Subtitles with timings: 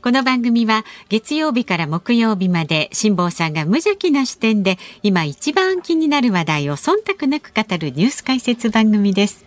[0.00, 9.44] この番組は月曜日から木曜日まで辛坊さんが無邪気な視点で今一番気になる話題を忖度なく語るニュース解説番組です。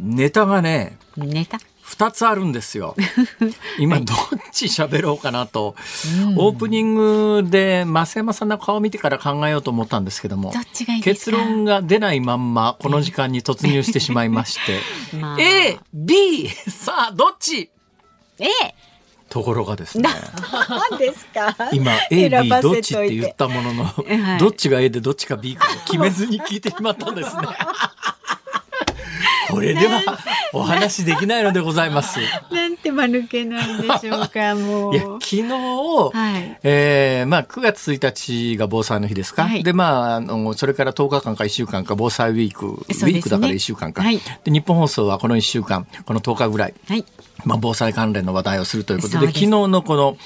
[0.00, 2.96] ネタがね、ネタ？2つあるんですよ。
[3.78, 4.16] 今どっ
[4.52, 5.76] ち喋ろうかなと、
[6.36, 10.52] オープニングで増山さんの顔を見てから考えようと思ったんですけども
[11.02, 14.80] 結論が出ないまんまこの時間に突入してしまいまして、
[15.18, 17.70] まあ、A、B さあどっち
[18.38, 18.48] ？A
[19.28, 20.08] ところがですね。
[20.90, 21.54] 何ですか？
[21.72, 27.42] 今 A、B どっちって言ったものの、はい、どっちが A でどっちが B か決めずに聞いてしまったんですね。
[29.50, 30.02] これでは
[30.52, 32.18] お話できないのでございます。
[32.50, 34.92] なんて間抜けなんでしょうか、もう。
[34.94, 38.06] いや、昨日、はい、えー、まあ、9月1
[38.52, 39.44] 日が防災の日ですか？
[39.44, 44.02] はい、で、まあ、あの、それから10日間か1週間か、防災ウィーク、ね、ウィークだから1週間か。
[44.02, 47.04] はい、で、日本放送はこの1週間、この10日ぐらい、はい、
[47.44, 50.16] まあ、防災関連の話題をするということで、で昨日のこの、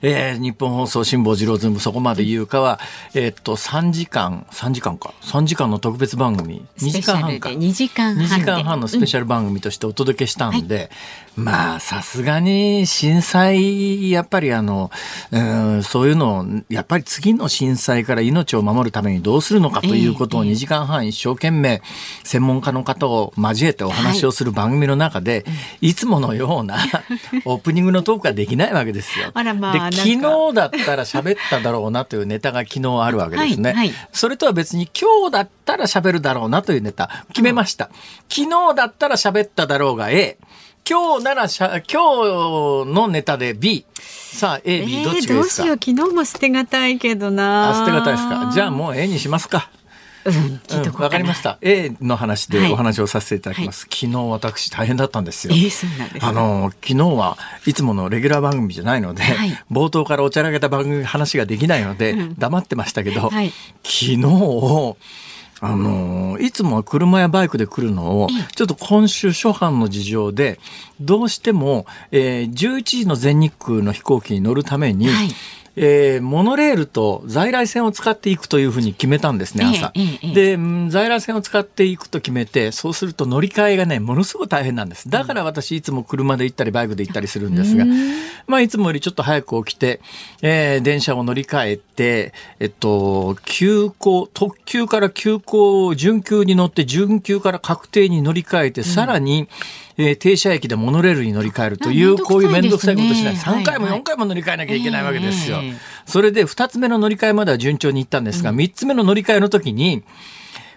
[0.00, 2.80] えー、日本放送辛坊治郎ズームそこまで言うかは、
[3.14, 7.50] えー、っと、3時間、3時間か、3時間の特別番組、2時間半か。
[7.50, 8.24] 2時間半。
[8.24, 10.88] 2時間半のスペシャル番組としてお届けしたんで、うんはい、
[11.36, 14.90] まあ、さすがに震災、やっぱりあの、
[15.30, 21.82] うん、そういうのを、やっぱり次の震災から命を守るためにどうするのかということを2時間半一生懸命、
[22.22, 26.76] 専門家の方を交えてお話をする番組の中で、はい、いつものような
[27.46, 29.30] オープニングのトークができないわけですよ。
[29.32, 30.20] あらまあ、昨日
[30.52, 33.70] だったら喋っただろうなというネタが昨日あるわけですね。
[33.72, 37.86] はいはい、それとは別に今日だったら喋るだろうなというネタ決めました。
[37.86, 37.92] うん、
[38.28, 40.36] 昨日だったら喋っただろうが A。
[40.88, 43.84] 今日ならしゃ、今日のネタで B。
[43.94, 45.76] さあ、A、B どっちがいいですか、えー、どうしよう。
[45.76, 47.70] 昨日も捨てがたいけどな。
[47.70, 48.50] あ、捨てがたいですか？
[48.52, 49.70] じゃあもう A にしますか。
[50.24, 50.32] うん、
[50.66, 51.58] 聞いとこうわ、かりました。
[51.62, 53.86] A の話でお話をさせていただきます。
[53.86, 55.54] はい、昨日私大変だったんですよ。
[55.54, 63.52] えー、そうなんです、あの昨日はいつものレギュラー番組じゃないので、はい、冒頭からおちゃらけた番組話ができないので、黙ってましたけど、はい、
[63.84, 64.96] 昨日。
[65.64, 70.58] あのいつもは車やバイクで来るのを、ちょっと今週初版の事情で、
[71.00, 75.28] どうしても、えー、11時の全日空の飛行機に乗るために、はい
[75.76, 79.92] えー、モノレールと在来線を使っていくというふうに決めたんですね、朝。
[80.34, 85.08] で、在来線を使っていくと決めて、そうすると乗り換えがね、ものすごく大変なんです。
[85.08, 87.86] だから私いつも車で行ったりバイクで行ったりするんですが、
[88.46, 90.00] まあいつもよりちょっと早く起きて、
[90.42, 99.48] えー、電車を乗り換えて、えっと、急行、特急から急行、準急に乗って準急から確定に乗り換えて、さらに、
[99.96, 103.34] えー、停車駅でモノレールに乗り換えるという、こういう面倒くさいことしない。
[103.34, 105.58] 3回も4回も乗り換えなきゃいけないわけですよ。
[106.06, 110.02] それで2つ目の乗り換えまでは順調に行ったんですが、3つ目の乗り換えの時に、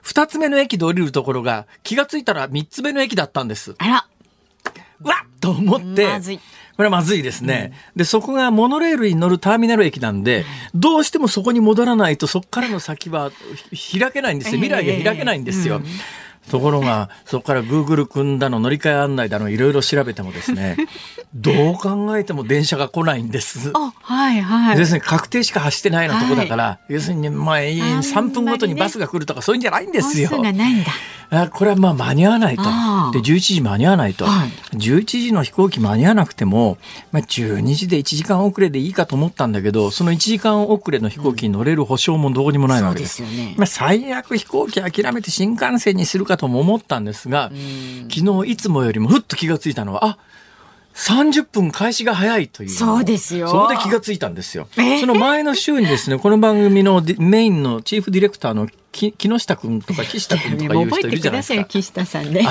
[0.03, 3.75] 2つ目の駅で降りるところが気がついたら3つ目の駅だったんです。
[3.77, 4.07] あら。
[5.01, 6.07] わっと思って、
[6.77, 13.31] これはまずいですね、うん、で、そこがモノレールに乗るターミナル駅なんで、どうしてもそこに戻らないと、そこからの先は
[13.71, 14.61] 開けないんですよ。
[14.61, 15.75] 未来が開けないんですよ。
[15.75, 15.89] えーうん
[16.49, 20.77] ところが、そこからグーグル組んだの、乗り換え案内だの、いろいろ調べてもですね、
[21.33, 23.71] どう考えても電車が来ないんです。
[24.01, 24.79] はいはい。
[24.79, 30.29] 要するに確定しか走ってないようなとこだから、はい、要するに、まあ、3分ごとにバスが来るとか、そういうんじゃないんですよ。
[31.29, 32.63] あこれはまあ間に合わないと。
[32.63, 32.69] で、
[33.19, 34.25] 11時間に合わないと。
[34.25, 36.77] はい、11時の飛行機間に合わなくても、
[37.11, 43.23] まあ、12時で1時間遅れでいいかと思ったんだけど、その1時間遅れの飛行機に乗れる保証もどうにもないわけです。
[43.23, 43.55] うん、ですよね。
[43.57, 47.51] まあ、最悪飛行機諦めて新幹線にするかとも思ったんですが、
[48.09, 50.17] 昨日いつもよりもふっと気がついたのは、あ
[50.95, 52.69] 30分開始が早いという。
[52.69, 53.49] そうですよ。
[53.49, 54.67] そこで気がついたんですよ。
[54.77, 54.97] え？
[54.97, 61.65] ー、その前の週にですね、この番組のメインのチーフディレクターの木下君とか岸田君とかいう人いるじゃないですか。
[61.65, 62.47] 岸田さんね。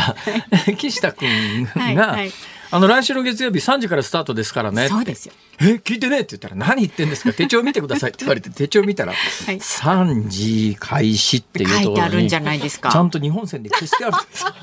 [0.77, 2.31] 岸田君が、はいはい
[2.71, 4.89] あの、来週の月曜日3時からスタートですからね。
[4.89, 5.35] そうですよ。
[5.61, 6.21] え、聞いてね？
[6.21, 7.33] って言ったら、何言ってんですか？
[7.33, 14.55] 手帳見てくださいって言われて、手帳見たら、はい、3時開始っていうところに、ちゃんと日本線で消してあるんですなん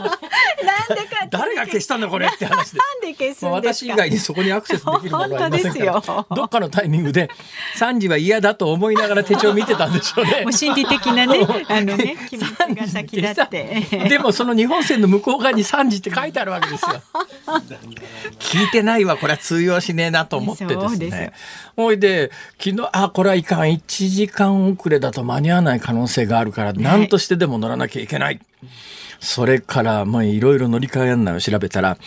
[0.98, 2.78] でか誰が消したんだこれって話で。
[2.78, 6.02] なんで消すん私以外にそこにアクセスできるものはありませんから、
[6.36, 7.30] どっかのタイミングで
[7.78, 10.42] 3時は嫌だと思いながら手帳見てたんでしょうね。
[10.44, 14.08] もう心理的なね、 あのね、気持ちが先だって。
[14.10, 17.02] でもその日本線の向こう側に3時って書いてあるわけですよ。
[18.40, 21.34] 聞いてないわこれは通用しねえなと思ってですね。
[21.76, 23.62] ほいで、昨日、あ、これはいかん。
[23.62, 28.40] 1時間遅れだと間に合わない可能性があるから、何としてでも乗らなきゃいけない。
[29.20, 31.98] それから、まあ、いろいろ乗り換え案内を調べたら、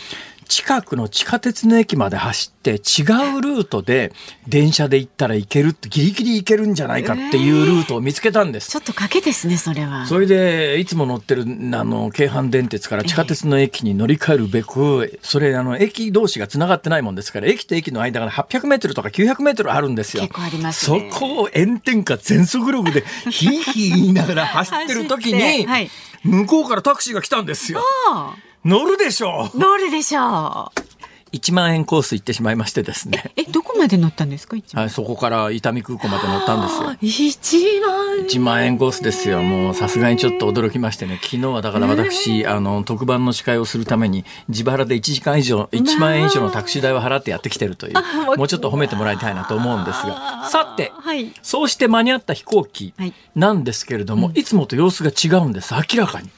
[0.49, 4.13] 近くの地下鉄の駅まで走って違うルートで
[4.49, 8.71] 電車で行ったら行けるってギリギリ行けるんじゃないかっていうルートを見つけたんです。
[8.71, 10.07] ちょっと賭けですねそれは。
[10.07, 11.45] それでいつも乗ってるあ
[11.85, 20.23] の京阪電鉄から地下鉄の駅に乗り換えるべく、それあの駅同士がつながってないもんですから駅と駅の間が800メートルとか900メートルあるんですよ。
[20.23, 25.91] 結構あります、ね、そこを炎天下全速力でヒーヒー言いながら走ってる時に、はい、
[26.23, 27.83] 向こうからタクシーが来たんですよ。
[28.65, 30.85] 乗るでしょう乗るでしょう
[31.35, 33.33] 1万円コース行ってしまいましてですね。
[33.37, 37.29] え、どこまで乗ったんですかはい、そこから伊丹空港まで乗ったんですよ。
[37.43, 39.43] 1万円 ?1 万円コースですよ。
[39.43, 41.19] もうさすがにちょっと驚きましてね。
[41.21, 47.95] 昨日はだから私、えー、あの、特番の司会をするために自腹で1時間以上、1万円以上のタクシー代を払ってやってきてるという、
[48.37, 50.49] もうちょっと褒めてもらいたいなと思うんですが。
[50.49, 52.95] さて、はい、そうして間に合った飛行機
[53.35, 55.75] なんですけれども、はい、いつもと様子が違うんです。
[55.75, 56.31] 明らかに。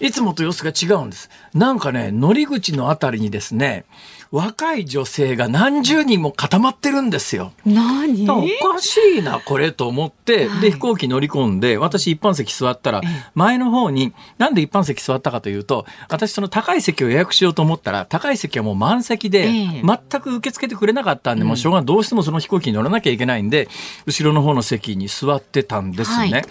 [0.00, 1.30] いつもと様子が違うんです。
[1.54, 3.84] なんかね、乗り口のあたりにですね、
[4.30, 7.52] 若い女性が何十人も固まってるんですよ。
[7.64, 8.28] 何？
[8.28, 13.00] おかしいな、これと思って、はい、で、飛行機乗り込んで、私一般席座ったら、
[13.34, 21.80] 前の方に、なんで一般席座ったかというと、私その高い席を予約しようと思ったら、高い席はもう満席で、全く受け付けてくれなかったんで、もうしょうが。
[21.80, 23.68] どうしてもその飛行機に乗らなきゃいけないんで、
[24.06, 26.30] 後ろの方の席に座ってたんですね。
[26.30, 26.44] はい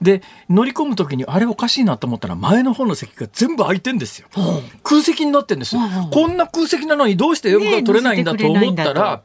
[0.00, 4.28] で乗り込む時にあれおかしいなと思ったら前の方の席が全部空いてんですよ、
[4.82, 9.22] 空席になってんですよ、こんな空席なのにどうして予約が取れないんだと思ったら、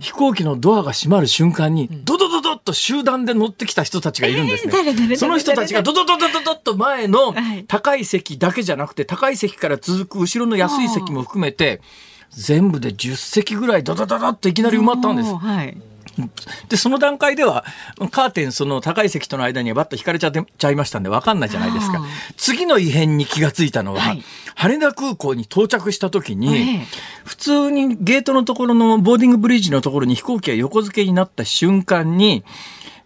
[0.00, 4.72] 飛行機のドアが閉まる瞬間にドドドドッと集団で乗ってきた人たちがいるんですね、
[5.16, 7.34] その人たちがドドドドドドッと前の
[7.66, 11.80] 高い席だけじゃなくて高い席から続く後ろの安い席も含めて
[12.30, 15.34] 全部で10席ぐらいドドドドッといきなり埋まったんです。
[15.34, 15.76] はい
[16.68, 17.64] で、その段階では、
[18.10, 22.00] カーテン、その高い席との間にバッと引かれちゃってちゃいましたんで分かんないじゃないですか。
[22.36, 24.24] 次の異変に気がついたのは、はい、
[24.54, 26.80] 羽田空港に到着した時に、
[27.24, 32.44] 普通にゲートのところのボーディングブリッジのところに飛行機が横付けになった瞬間に、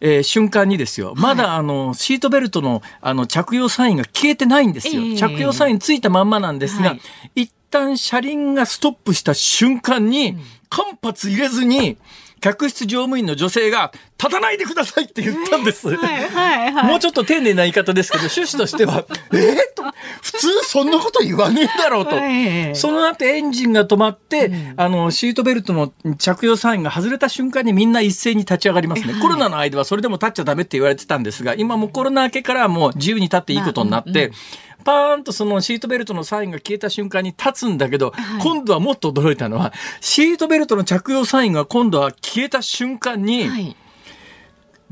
[0.00, 5.16] えー、瞬間にですよ、まだあの、シートベルトのあの着用サインが消えてないんですよ。
[5.16, 6.94] 着用サインついたまんまなんですが、は
[7.36, 10.36] い、一旦車輪がストップした瞬間に、
[10.68, 11.98] 間髪入れずに、
[12.42, 15.88] 客室乗務員の女性が、立たないでくださいって言ったんです。
[15.88, 15.96] はい
[16.28, 19.36] はいはい、もうちょっと丁寧な言い方ですけど、趣旨としては、 え？
[19.36, 19.82] ー、と、
[20.20, 22.14] 普通そんなこと言わねえだろうと。
[22.14, 22.76] はい。
[22.76, 29.12] その後エンジンが止まって、うん、あの、シートベルトの着用サインが外れた瞬間にみんな一斉に立ち上がりますね。
[29.12, 34.32] はい、コロナの間はそれでも立っちゃダメって言われてたんですが、今もコロナ明けからはもう自由に立っていいことになって、まあうん
[34.82, 43.76] パーンとそのシートベルトのサインが消えた瞬間に立つんだけど、はい、今度はもっと驚いたのは、シートベルトの着用サインが今度は消えた瞬間に、はい、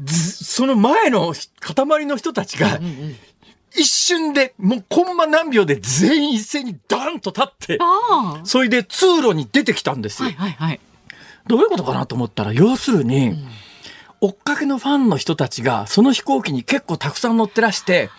[0.07, 2.81] その前の塊の人たちが、
[3.75, 7.79] 一瞬で、もうコンマ何秒で全員一斉にダンと立って、
[8.45, 10.31] それで通路に出てきたんですよ。
[10.31, 10.81] はいはいはい、
[11.47, 13.49] どういうことかなと思ったら、要するに、うん。
[14.23, 18.11] 追っかけのファンの人たちがその飛行機に結構たくさん乗ってらして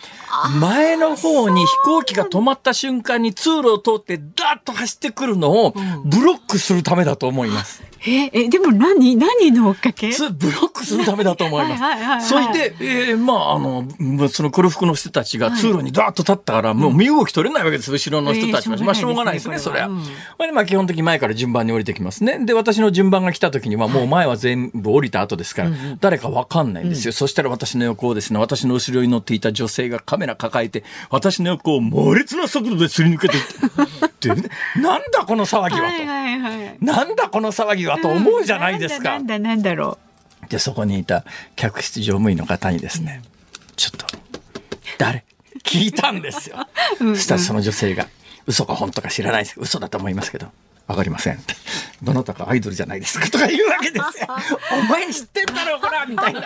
[0.60, 5.74] 前の方に飛行機が止まった瞬間に通路を通ってダーッと走ってくるのを
[6.04, 7.82] ブロックするためだと思います。
[8.04, 10.08] ええでも何何の追っかけ？
[10.08, 12.28] ブロックするためだと思います。
[12.28, 13.86] それで、えー、まああの
[14.28, 17.92] その黒服の人たちが通路にダーッと立ったから、もう身動き取れないわけです。
[17.92, 19.86] 後ろの人たちは、えー、まあしょうがないですねそれは。
[19.86, 22.44] うん、まあ基本的に前から順番に降りてきますね。
[22.44, 25.70] で私の順番が来た時にはもう前は全部降りた後ですから、
[26.00, 27.10] 誰かわかんないんですよ。
[27.10, 33.42] うん、そしたら私の横をですね私の後ろに乗っていた女性がカメラ抱えて私の横を猛烈な速度ですり抜けていっ
[34.08, 34.28] て。
[34.80, 39.10] なんだこの騒ぎはと、はいはいはい、なんだこの騒ぎはと思うじゃないですか。
[39.10, 39.98] なんだなんだろ
[40.44, 40.48] う。
[40.48, 41.24] でそこにいた
[41.56, 43.22] 客室乗務員の方にですね、
[43.76, 44.06] ちょっと
[44.98, 45.24] 誰？
[45.64, 46.56] 聞いたんですよ。
[47.00, 48.06] うんうん、そしたらその女性が
[48.46, 49.54] 嘘か本当か知らないです。
[49.58, 50.48] 嘘だと思いますけど
[50.92, 51.38] わかりません。
[52.02, 54.28] どなたかアイドルじゃないですかとか言うわけですよ。
[54.78, 56.42] お前知ってんだろうこらみたいな。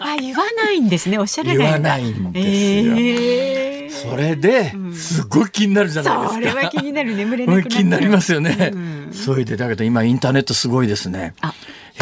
[0.00, 1.18] あ言わないんですね。
[1.18, 1.58] おっしゃらない。
[1.58, 2.94] 言わないんですよ。
[2.96, 6.34] えー、それで、すごい気になるじゃないですか。
[6.34, 8.70] それは気になる眠れなく気になりますよね。
[8.72, 11.34] うん、それでだけど今インターネットすごいですね。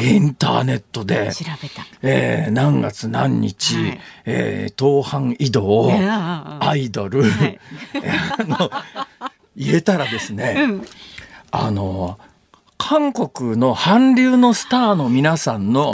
[0.01, 7.59] インターネットで、調べたえー、何月何日、はい、えー、当反移動、アイドル、はい、
[8.39, 8.71] あの
[9.57, 10.87] 入れたらですね、うん
[11.51, 12.19] あの
[12.79, 15.93] 韓国の韓流のスターの皆さんの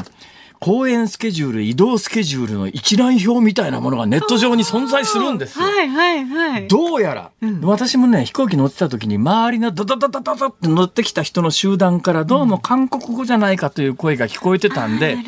[0.63, 5.65] 公演スケジュール、移動スケジュールの一覧表みたいなものがネット上に存在するんですよ。
[5.65, 6.69] はいはいはい。
[6.69, 15.25] どうやら、うん、私もね、飛行機乗ってた時に周りのドドドドドドって乗ってきた人の集団からどうも韓国語じゃないかという声が聞こえてたんで、うん、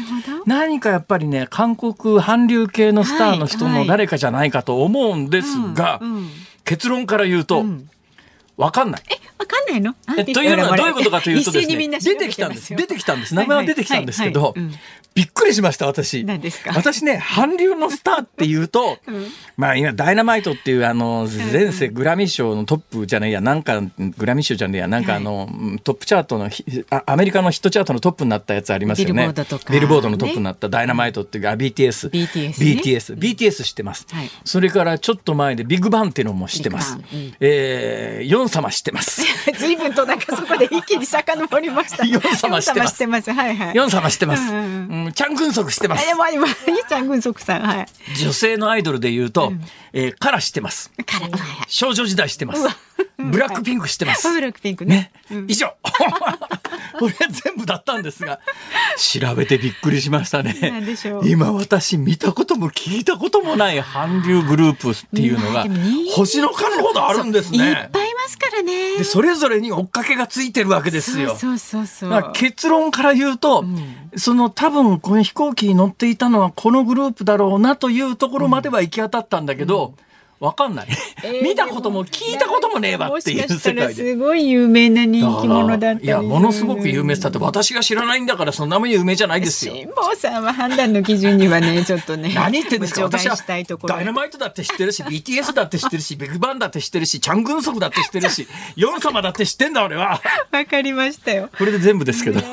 [0.46, 6.00] 何かやっぱりね、韓国韓流系のスターの人の誰かじゃないかと思うんですが、
[6.64, 7.64] 結論から言うと、
[8.56, 9.02] わかんない。
[9.10, 9.94] え、わかんないの？
[10.16, 12.74] えというのはどういうことかというとですね、出てきたんです。
[12.74, 13.34] 出てきたんです。
[13.34, 14.54] 名前は出てきたんですけど、
[15.14, 16.24] びっくりしました、私。
[16.24, 16.72] 何ですか？
[16.74, 23.80] 私ね、韓流のスターっていうと、 うん、まあ今、ダイナマイトっていう、あの、前世グラミー賞のトップじゃないや、なんか、
[24.16, 26.50] グラミー賞じゃないや、なんかあの、はい、トップチャートの
[27.06, 29.14] アメリカのヒットチャートのトップになったやつありますよね。
[29.14, 29.72] ビルボードとか。
[29.72, 32.10] ビルボードのトップになったダイナマイトっていう、あ、BTS。
[32.10, 32.54] BTS、ね。
[32.58, 33.18] BTS。
[33.18, 34.30] BTS 知ってます、はい。
[34.44, 36.96] それからちょっと前でビッグバンっていうのも知ってます。
[36.96, 39.22] うん、えー、ヨン様知ってます。
[39.58, 42.04] 随分となんかそこで一気に遡りました。
[42.04, 42.80] ヨン様知ってます。
[42.80, 43.32] ヨン様知ってます。
[43.32, 43.74] はいはい。
[43.74, 44.42] ヨン様知ってます。
[44.42, 46.06] うん、うん、チャン・グンソク知ってます。
[46.06, 46.54] でも今、ゆ
[46.88, 47.86] ちゃん軍足さん、はい。
[48.18, 50.90] 女性のアイドルで言うと、うん、えー、カラ知ってます。
[51.06, 51.28] カラ、
[51.68, 52.62] 少女時代知ってます。
[53.18, 54.28] ブラックピンク知ってます？
[54.30, 55.12] ブラックピンクね。
[55.30, 55.72] ね以上。
[56.98, 58.38] これ全部だったんですが、
[58.96, 60.54] 調べてびっくりしましたね。
[61.24, 65.66] 今私見たことも聞いたこともない韓流グループっていうのが、
[66.12, 67.58] 星の数ほどあるんですね。
[67.58, 68.98] いっぱいいますからね。
[68.98, 71.36] で、それぞれに追っかけがついてるわけですよ。
[71.36, 80.04] そうそうそう結論から言うと、うん、その多分この飛行機に乗っていたのはこのグループだろうなというところまでは行き当たったんだけど、うん
[80.40, 80.88] わかんない、
[81.22, 83.94] えー、見たことも聞いたこともねえわっていう世界で。
[83.94, 89.74] すごい有名な人気者だいやものすごく有名だって私が知らないんだからそんなも有名じゃないですよ。
[89.74, 93.02] 辛坊さんは判断の基準にはねちょっとね 何言ってんですか？
[93.04, 93.58] 私はダ
[94.02, 100.20] イナマイトだって知ってるし BTS だって知ってるしビッグバンだって知ってるしチャン・グンソクだって知ってるしヨン様だって知ってんだ俺は。
[100.50, 101.48] わかりましたよ。
[101.56, 102.44] これで全部ですけど、知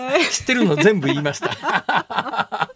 [0.43, 2.69] ってるの全部言いました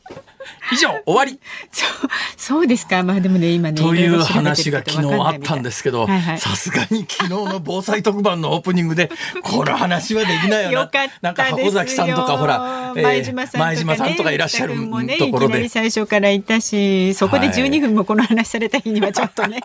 [0.71, 1.39] 以上終わり。
[1.71, 3.03] そうそうですか。
[3.03, 6.07] まあでもね今ねという話が昨日あったんですけど
[6.37, 9.09] さすがに昨日の防災特番のオープニングで
[9.43, 10.81] この話はできないよな。
[10.81, 19.59] よかなんか箱崎さんとかほら、えー、前島さんとか、ね、島さんとかいらっしゃるもね、ところで最初からいたしそこで12分もこの話された日にはちょっとね、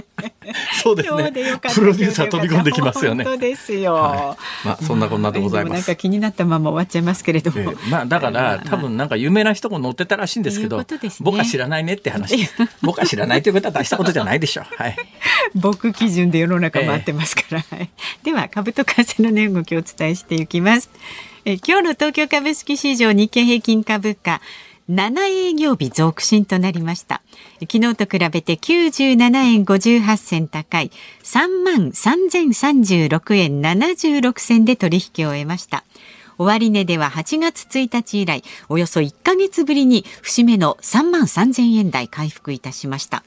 [0.82, 1.32] そうですね。
[1.74, 3.24] プロデューサー飛び込んできますよね。
[3.24, 10.86] 本当ですよ、はい、まあそんなこんなでございます、なんか気になったまま終わっちゃいますけれども、えー、まあだから多分なんか有名な人も乗ってたらしいんですけど、ね、
[11.20, 12.48] 僕は知らないねって話。
[12.82, 14.64] 僕は知らないということは大したことじゃないでしょう。
[14.76, 14.96] はい、
[15.54, 17.88] 僕基準で世の中回ってますから、えー、
[18.24, 20.90] では株と為替の値動きをお伝えしていきます。
[21.44, 24.40] え今日の東京株式市場日経平均株価
[24.90, 27.22] 7営業日続伸となりました。
[27.60, 30.90] 昨日と比べて97円58銭高い
[31.22, 35.84] 3万3036円76銭で取引を終えました
[36.40, 43.22] 終値では8月1日以来およそ1ヶ月ぶりに節目の3万3000円台回復いたしました。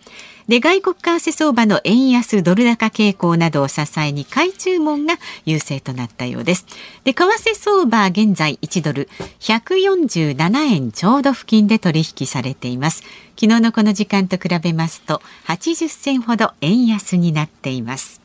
[0.48, 6.66] で外国為替相場の円安ドル高傾向などを支えに買い注文が優勢となったようです。
[7.04, 9.08] で為替相場現在1ドル
[9.40, 13.04] 147円ちょうど付近で取引されています。
[13.40, 18.23] 昨日のこの時間と比べますと80銭ほど円安になっています。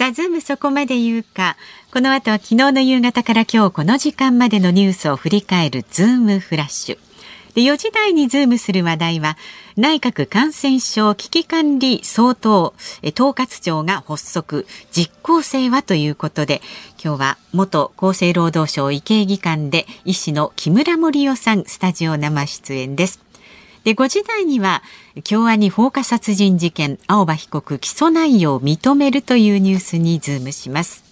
[0.00, 1.58] さあズームそこまで言うか。
[1.92, 6.98] この後は昨日の夕方から今日この時間までのニュースを振り返るズームフラッシュ。
[7.54, 9.36] で4時台にズームする話題は
[9.76, 14.66] 内閣感染症危機管理総統統括庁が発足。
[14.90, 23.29] 実効性はということで今日は元厚生労働省医系技官で医師の木村盛世さんスタジオ生出演です。
[23.84, 24.82] で5時台には
[25.24, 31.08] 京アニ放火殺人事件青葉被告起訴内容を認めるというニュースにズームします。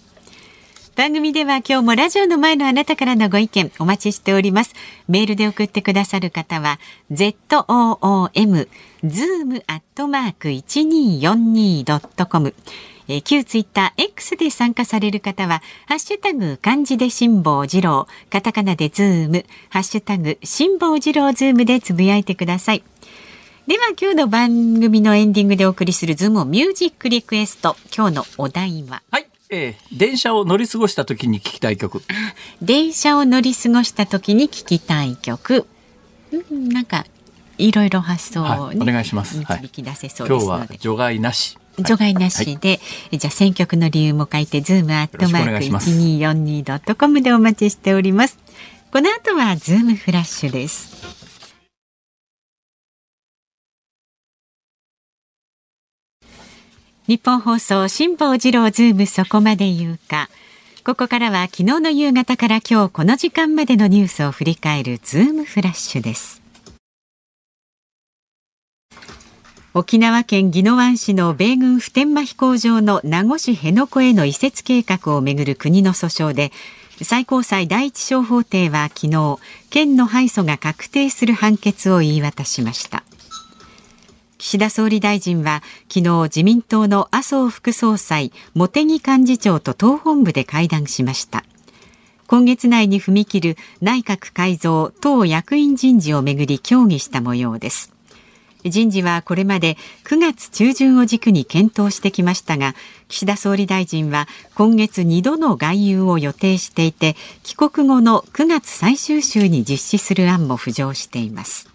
[0.95, 4.73] 番組では今日もラジオの前のあなたからのご意見お待ちしております。
[5.07, 6.77] メールで送ってくださる方は
[7.11, 8.67] ZOOM
[9.05, 12.53] zoom アットマーク 1242.com
[13.11, 22.83] え旧ツイッター X で参加される方は、ハッシュタグ漢字で辛坊治郎、カタカナでズーム、ハッシュタグ辛坊治郎ズームでつぶやいてください。
[23.65, 27.75] では今日の番組のエンディングでお送りするズームミュージックリクエスト。
[27.95, 29.01] 今日のお題は？
[29.09, 29.27] はい。
[29.49, 32.03] えー、電車を乗り過ごした時に聞きたい曲。
[32.61, 35.65] 電車を乗り過ごした時に聞きたい曲。
[36.31, 37.05] うん、なんか
[37.59, 39.37] いろいろ発想を、ねはい、お願いします。
[39.37, 41.57] 導き出せそうですので、はい、今日は除外なし。
[41.77, 42.75] 除外なしで、は
[43.11, 48.37] い、じゃあ選曲の理由も書いてズームアットマーク一二四二ドットコムでお待ちしております。
[48.91, 50.97] この後はズームフラッシュです。
[57.07, 60.29] ニッポン放送辛坊治郎ズームそこまで言うか。
[60.85, 66.38] ここからは昨日の夕方から今日この時間までのニュースを振り返るズームフラッシュです
[69.75, 76.51] 沖縄県宜野湾市の米軍普天間飛行場の名護市辺野古への移設計画をめぐる国の訴訟で
[77.03, 79.37] 最高裁第一小法廷は昨日
[79.69, 83.03] 県の敗訴が確定する判決を言い渡しました。
[84.39, 91.45] 岸田総理大臣は昨日自民党の麻生副総裁茂木幹事長と党本部で会談しました。
[92.25, 97.98] 今月内に踏み切る内閣改造党役員人事をめぐり協議した模様です。
[98.65, 102.75] 人事はこれまで9月中旬を軸に検討してきましたが
[103.07, 111.69] 岸田総理大臣は今月2度の外遊を予定していて帰国後の9月最終週に実施する案も浮上しています。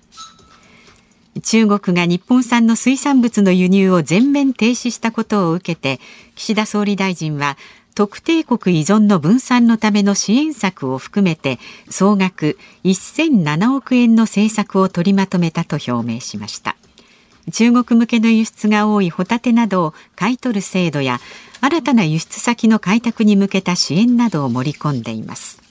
[1.42, 6.00] 中国が日本産の水産物の輸入を全面停止したことを受けて
[6.36, 7.56] 岸田総理大臣は
[7.94, 11.58] 特定国依存の分散のための支援策を含めて
[11.88, 16.76] 総額1007億円の政策を取りまとめたと表明しました。
[17.52, 21.20] 中国向けの輸出が多いホタテなどを買い取る制度や
[21.60, 25.62] 新たな輸出先の開拓に向けた支援などを盛り込んでいます。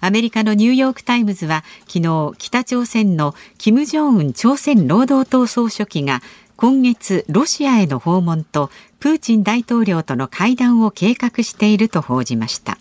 [0.00, 6.22] アメリカのニューヨーク・タイムズは昨日北朝鮮の金正恩朝鮮労働党総書記が
[6.56, 12.78] 今月ロシアへの訪問とプーチン大統領との会談を計画していると報じました。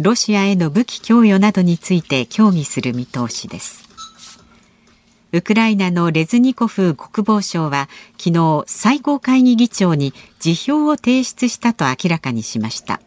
[0.00, 3.84] ロシアへの武器供与などについて協議する見通しです。
[5.30, 13.00] ウクライナのレズニコフ国防相は昨日最高会議議長に辞表を提出したと明らかにしました。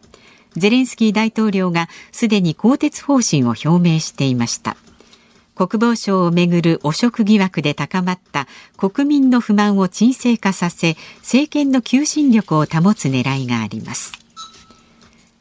[0.56, 4.76] ゼレンスキー大統領がすでに更迭方針を表明していました。
[5.58, 8.46] 国防省をめぐる汚職疑惑で高まった
[8.76, 14.12] 国民の不満を沈静化させ政権の求心力を保つ狙いがあります。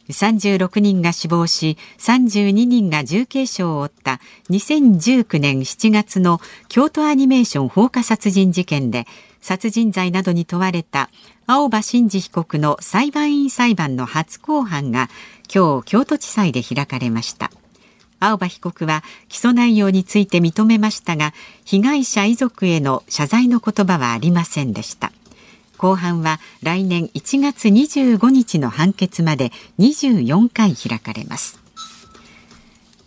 [0.10, 4.20] 36人が死亡し32人が重軽傷を負った
[4.50, 9.06] 2019年7月の京都アニメーション放火殺人事件で
[9.42, 11.12] 殺人罪などに問われた
[11.46, 15.10] 青葉真司被告の裁判員裁判の初公判が
[15.54, 17.52] 今日京都地裁で開かれました。
[18.20, 21.34] 青葉被告は起訴内容について認めましたが
[21.66, 25.12] 被害者遺族への謝罪の言葉はありませんでした。
[25.78, 31.60] 公判は来年1月25日の判決まで24回開かれます。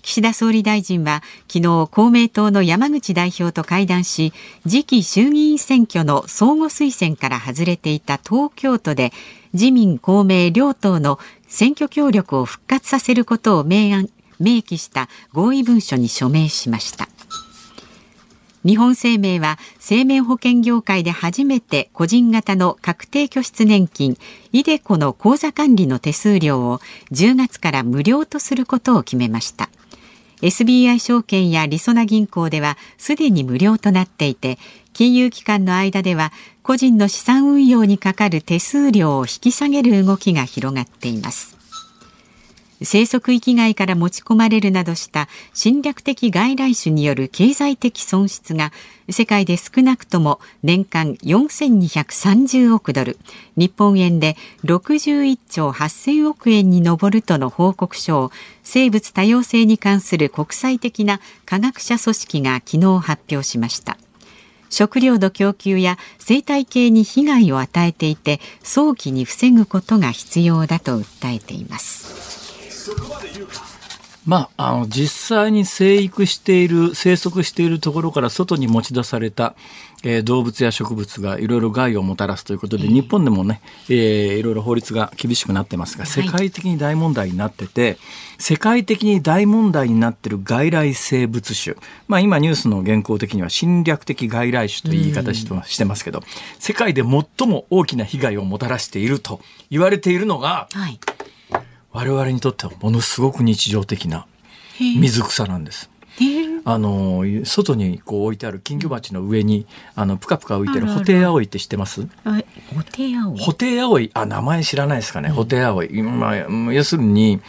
[0.03, 4.33] 岸田総理大臣は昨日公明党の山口代表と会談し
[4.67, 9.13] 次期衆議院選挙の相互推薦から外れていた東京都で
[9.53, 14.09] 自民公明両党の選挙協力を復活させることを明暗
[14.41, 17.09] 明記した合意文書に署名しました。
[18.65, 24.19] 日本生命は生命保険業界で初めて個人型の確定拠出年金
[24.53, 26.81] イデコの口座管理の手数料を
[27.13, 29.71] 10月から無料とすることを決めました。
[30.43, 34.59] SBI 証券やりそな銀行ではすでに無料となっていて
[34.95, 41.60] 金融機関の間では個人の資産運用にかかる手数料を引き下げる動きが広がっています。
[42.83, 48.73] 生息域外から持ち込まれるなどした侵略的外来種による経済的損失が
[49.11, 53.19] 世界で少なくとも年間4230億ドル。
[53.57, 63.99] 日本円で61兆8000億円に上るとの報告書を生物多様性に関する国際的な科学者組織が昨日発表しました。
[64.71, 72.40] 食料の供給や生態系に被害を与えていて早期に防ぐことが必要だと訴えています。
[74.27, 79.55] まあ、あの実際に生育している生息しているところから外に持ち出された、
[80.05, 87.99] えー、動物や植物がいろいろ害をもたらすということで、日本でもね、えー、いろいろ法律が厳しくなってますが世界的に大問題になってて、はい、
[88.39, 91.75] 世界的に大問題になっている外来生物種、
[92.07, 96.23] まあ、今ニュースの原稿的には侵略的外来種という言い方してますけど、
[96.59, 99.41] 世界で最も大きな被害をもたらしていると
[99.71, 101.01] 言われているのが、はい
[101.93, 104.27] 我々にとってはものすごく日常的な
[104.79, 105.91] 水草なんです。
[106.65, 112.03] あの外にこう置いてある金魚鉢の上にあのぷかぷか浮いてるホテイアオイって知ってます？
[112.03, 113.39] ホテイアオイ？
[113.39, 114.11] ホテイアオイ。
[114.13, 116.37] あ名前知らないですかね、ホテイアオイ、まあ、
[116.73, 117.41] 要するに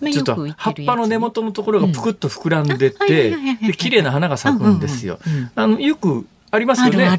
[0.00, 5.18] ちょっと葉っぱの根元のところがぷくっと膨らんでて、で綺麗な花が咲くんですよ。
[5.54, 7.18] あのよくありますよね。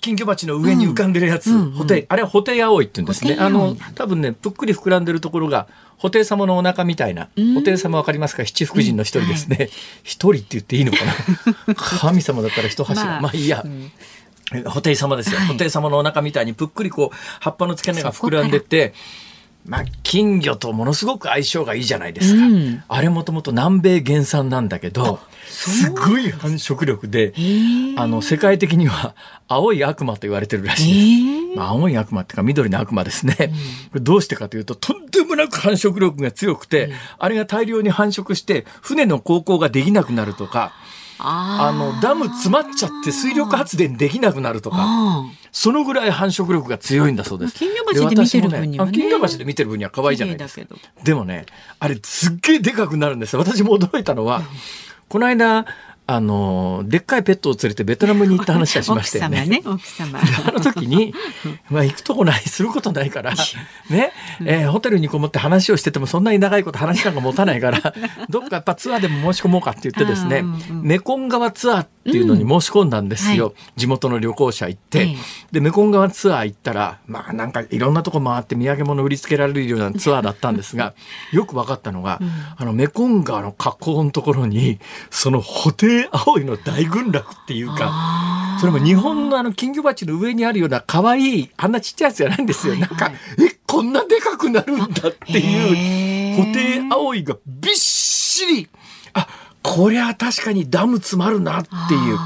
[0.00, 3.36] 金魚鉢の上に浮かんでるやつ、ホテあれはホテイアオイって言うんですね。
[3.38, 8.44] あの多分ねぷっくり膨らんでるところが布袋様のお腹みたいな、布袋様わかりますか？
[8.44, 9.68] 七福神の一人ですね。
[10.04, 10.98] 一、人って言っていいのか
[11.66, 11.74] な？
[11.74, 13.04] 神様だったら一柱。
[13.04, 13.64] まあ、まあいいや。
[14.50, 15.40] 布袋様ですよ。
[15.40, 18.94] 布袋様のお腹みたいにぷっくりこう葉っぱの付け根が膨らんでって、
[19.68, 22.46] まあ、金魚とものすごく相性がいいじゃないですか。
[22.46, 27.34] うん、あれもともと南米原産なんだけど、すごい繁殖力で、
[27.96, 29.14] あの、世界的には
[29.46, 31.56] 青い悪魔と言われてるらしいです。
[31.58, 33.52] まあ、青い悪魔っていうか緑の悪魔ですね。
[33.92, 40.72] うん、どうしてかというと、とんでもなく繁殖力が強くて、うん、あれが大量に繁殖して、船の航行ができなくなるとか、
[41.18, 47.54] あの、ダム詰まっちゃって水力発電できなくなるとか、そのぐらい繁殖力が強いんだそうです。
[47.54, 50.66] 金魚橋で見てる分には、ね、金魚橋で見てる分には可愛いじゃないですか。
[51.02, 51.46] でもね、
[51.78, 53.36] あれすっげえでかくなるんです。
[53.36, 54.42] 私も驚いたのは、
[55.08, 55.66] この間、
[56.10, 59.44] あの、でっかいペットを連れてベトナムに行った話はしましたよね。
[59.44, 60.18] ね 奥様。
[60.18, 61.12] あの時に、
[61.68, 63.34] まあ行くとこない、することないから、
[63.90, 67.92] ね、えー、ホテルにこもって話をしててもそんなに長いこと話なんか持たないから、
[68.30, 73.48] どっかやっぱツアーでも申し込もうかって言ってですね、メコン川ツアーっていうのに申し込んだんですよ。
[73.48, 75.16] うんはい、地元の旅行者行って、
[75.52, 80.94] で、メコン川ツアー行ったら、まあなんかいろんなとこ回って土産物売りつけられるようなツアーだったんですが、
[81.32, 84.78] よく分かったのが、うん、あのメコン川の河口のところに、
[85.10, 92.74] そのホテル青いの大群落っていうか、それも日本のあの金魚鉢の上にあるような可愛い、あんなちっちゃいやつじゃないんですよ。
[92.74, 96.78] はいはい、なんか、え、こんなでかくなるんだっていう、ホテ
[97.18, 98.78] イがびっしり、あ、
[99.68, 102.18] こりゃ確かにダム詰まるなっていう。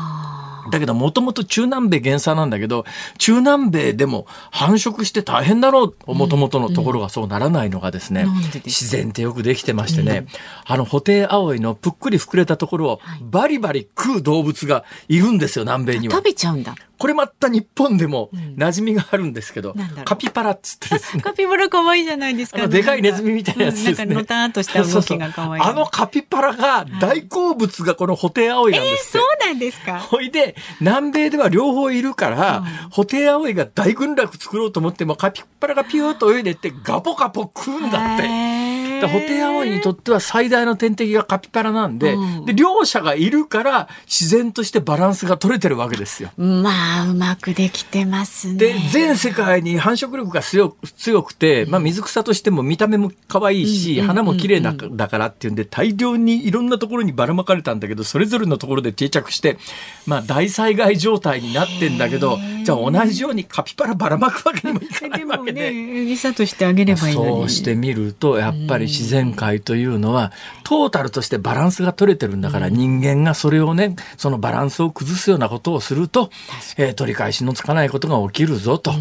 [0.71, 2.85] だけど、もともと中南米原産なんだけど、
[3.19, 10.27] 中南米でも繁殖して大変だろう、もともとのところがそうならないのがですね、うんうん、自然ってよくできてましてね、うん、
[10.67, 16.15] あの、ホテイアオイのぷっくり膨れたところをバリバリ食う動物がいるんですよ、南米には。
[16.15, 16.77] 食べちゃうんだ。
[17.03, 21.23] これまた日本でも馴染みがあるんですけど、うん、カピバラっつってですね。
[21.27, 22.69] カピバラ可愛いじゃないですか。
[22.69, 24.15] でかいネズミみたいなやつですね。
[24.15, 29.99] のたーとした動きが可愛いあのカピバラが大好物がこのホテイアオイなんですえー、そうなんですか？
[29.99, 38.72] ほいで、南米では両方いるから、うん、ホテイアオイが大群落作ろうと思ってもカピバラがピューッと泳いでってガポガポ食うんだって。
[39.09, 46.31] ホテイアオイにとっては最大の天敵がカピバラなんでうん、で両者がいるから自然としてバランスが取れてるわけですよ。
[46.37, 48.55] まあうまくできてますね。
[48.55, 59.59] で全世界に繁殖力が強強くて、まあ、水草としても見た目も可愛いし、花も綺麗なだからっていうんで大量にいろんなところにばらまかれたんだけどそれぞれのところで定着して、
[60.07, 65.63] まあ、大災害状態になってんだけどじゃあ同じようにカピバラばらまくわけにもいかないわけで。
[65.63, 70.33] でね、餌としてあげればいいそうしてみるとやっぱり自然界というのは
[70.65, 76.31] トータルとしてバランスが取れてるんだから、人間がそれをねそのバランスを崩すようなことをすると、
[76.77, 78.93] えー、取り返しのつかないことが起きるぞと、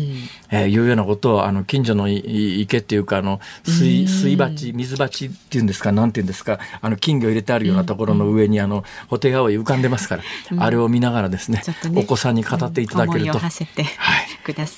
[0.50, 10.24] えー、いうようなことをあの近所の池っていうかあの水水鉢水鉢っていうんですかなんていうんですかあの金魚入れてあるようなところの上にあのホテイアオイ浮かんでますから、
[10.60, 13.52] あれを見ながらですね、ね、お子さんに語っていただけると、はい、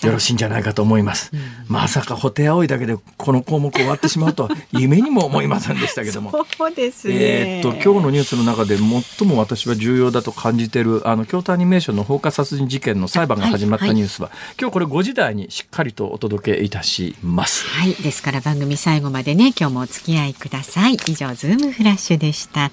[0.06, 1.32] よろしいんじゃないかと思います。
[1.68, 6.32] まさかホテイアオイだけでこの項目終わってしまうと 夢にも思いませんでしたけども。
[6.58, 7.16] そうですね。
[7.18, 17.66] えっと今日のニュースの中で最も私は重要だと感じているあの京都アニメーションの放火殺人事件の裁判が始まったニュースは、はいはい、今日これ5時台にしっかりとお届けいたします。
[17.68, 20.98] はい、ですから番組最後までね今日もお付き合いください。
[21.08, 22.72] 以上ズームフラッシュでした。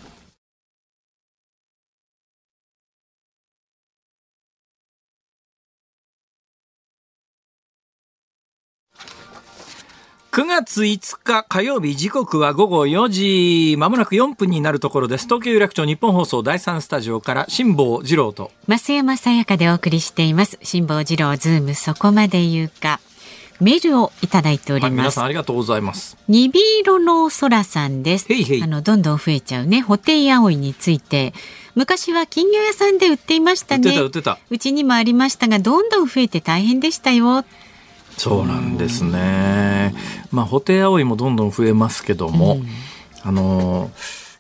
[10.33, 15.25] 9月5日火曜日時刻は午後4時まもなく4分になるところです。
[15.25, 18.53] 東京有楽町日本放送第3スタジオから辛坊治郎と。
[18.69, 20.57] 増山さやかでお送りしています。
[20.63, 23.01] 辛坊治郎ズームそこまで言うか。
[23.61, 26.17] メールをいただいております、はい、皆さんありがとうございます。
[26.29, 28.29] にび色の空さんです。
[28.63, 29.81] あのどんどん増えちゃうね。
[29.81, 31.35] ホテイアオイについて。
[31.75, 33.99] 昔は金魚屋さんで売っていましたね。
[34.49, 37.45] うちにもありましたがどんどん増えて大変でしたよ
[38.21, 39.95] そうなんですね。
[40.31, 42.67] まあ、ホテイアオイもどんどん増えますけども、うん、
[43.23, 43.91] あの、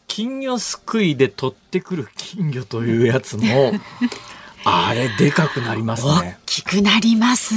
[0.06, 3.72] 金魚すくいで取ってくる金魚というやつも、
[4.66, 6.10] あれでかくなりますね。
[6.12, 7.54] 大きくなります。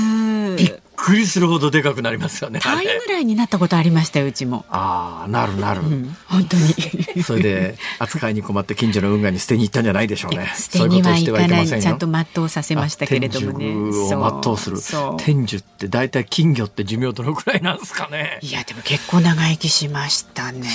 [0.55, 2.59] びっくりするほどでかくなりますよね。
[2.63, 4.65] 倍ぐらいになったことありましたよ、うちも。
[4.69, 6.73] ああ、なるなる、うん、本当に。
[7.23, 10.51] それで、扱いに困って近所の運河に捨てに行ったんじゃないでしょうね。
[10.55, 13.73] 捨てには行かない、ちゃんと全うさせましたけれどもね。
[13.73, 14.77] を全うする。
[15.17, 18.39] 天寿って大体金魚って寿命どのくらいなんですかね。
[18.41, 20.67] いや、でも結構長生きしましたね。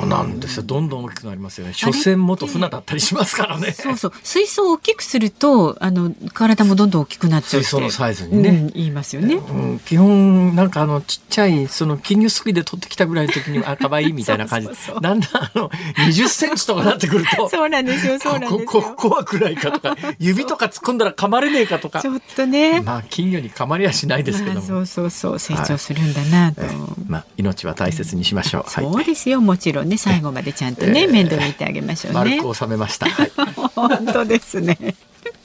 [0.00, 0.62] そうなんですよ。
[0.62, 1.74] どんどん大きくなりますよね。
[1.74, 3.72] 所詮元船だったりしますからね。
[3.72, 4.12] そうそう。
[4.22, 7.62] 水槽を大きくすると、あの、体もどんどん大きくなっちゃう。
[7.62, 8.48] 水槽のサイズにね。
[8.48, 9.34] うん、言いますよね。
[9.34, 14.68] うんの基本なんかあのちっちゃいその金魚すくいで取ってきたぐらいの時にあ可愛いみたいな感じ。
[15.00, 17.48] だんだんあの20センチとかなってくると。
[17.48, 18.58] そうなんですよそうなんですよ。
[18.66, 22.00] こここは暗いかとか指とか突っ込んだら噛まれねえかとか。
[22.00, 22.80] ちょっとね。
[22.80, 26.70] まあ金魚に噛まれやしないですけども、まあ、そうそうそう成長するんだなと、はい、
[27.06, 29.96] まあ命は大切にしましょう、うん、そうですよもちろんね。
[29.96, 32.18] 最後までちゃんとね、えー、面倒見てあげましょうね。
[32.18, 33.32] 丸く収めました、はい、
[33.74, 34.96] 本当ですね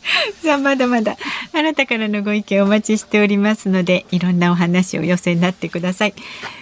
[0.43, 1.17] さあまだまだ
[1.53, 6.13] あなたからのご意見お待ちしておりますのでいろんなお話を寄せになってください。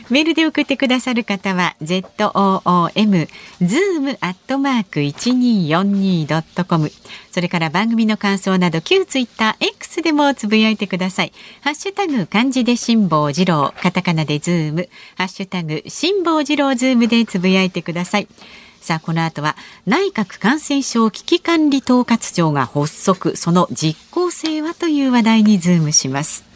[0.09, 3.27] メールで送ってくださる方は zoom
[3.61, 6.91] zoom アットマーク一二四二ドットコム。
[7.31, 11.31] それから番組の感想など旧ツイッター X でもつぶやいてください。
[11.61, 14.89] ハッシュタグ漢字で辛坊治郎カタカナでズーム。
[15.15, 18.27] ハッシュタグ辛坊治郎ズームでつぶやいてください。
[18.81, 23.35] さあこの後は内閣感染症危機管理統括庁が発足。
[23.35, 26.49] その実効性はという話題にズームします。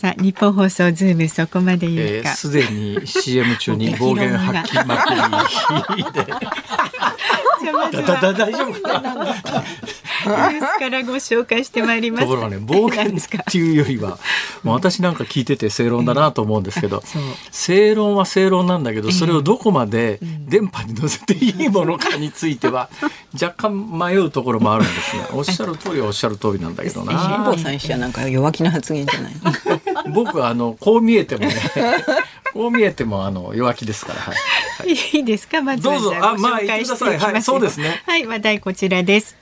[0.00, 2.30] さあニッポン放送ズームそこまで言うか。
[2.30, 6.26] すで、えー、に CM 中に暴言吐きまくりで
[7.64, 8.80] だ大丈夫？
[8.82, 9.14] かな
[10.50, 12.24] ニュースからご紹介してまいります。
[12.24, 13.20] ところがね暴言っ
[13.50, 14.18] ていうよりは
[14.62, 17.02] もう私なんか聞いてて正論だなと思うんですけど、
[17.50, 22.90] 正論は正論なんだけどそれをどこまで電波に乗せていいものかについては
[23.40, 27.12] 若干迷うところもあるんですがおっしゃる通りはおっしゃる通りなんだけどな。
[27.18, 29.32] 辛坊さん氏はなんか弱気な発言じゃない
[30.12, 31.54] 僕はあのこう見えてもね
[32.52, 34.32] こう見えてもあの弱気ですから、は
[34.86, 35.60] い、い、 いですか？
[35.62, 36.16] まずはどうぞ。
[36.20, 37.18] あまあ言ってください。
[37.18, 37.42] はい。
[37.42, 38.02] そうですね。
[38.06, 39.36] はい話題こちらです。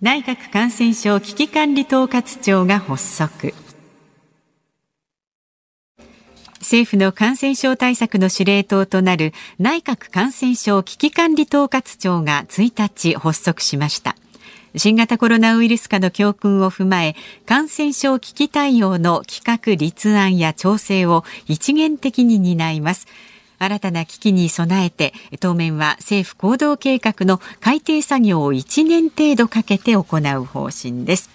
[0.00, 3.54] 内閣感染症危機管理統括庁が発足。
[6.60, 14.16] 政府の感染症対策の司令塔となる内閣感染症危機管理統括庁が1日発足しました
[14.78, 23.06] 新型コロナウイルス化の教訓を踏まえ感染症危機対応の企画立案や調整を一元的に担います。
[23.58, 31.30] 新たな危機に備えて当面は政府行動計画の改定作業を1年程度かけて行う方針です。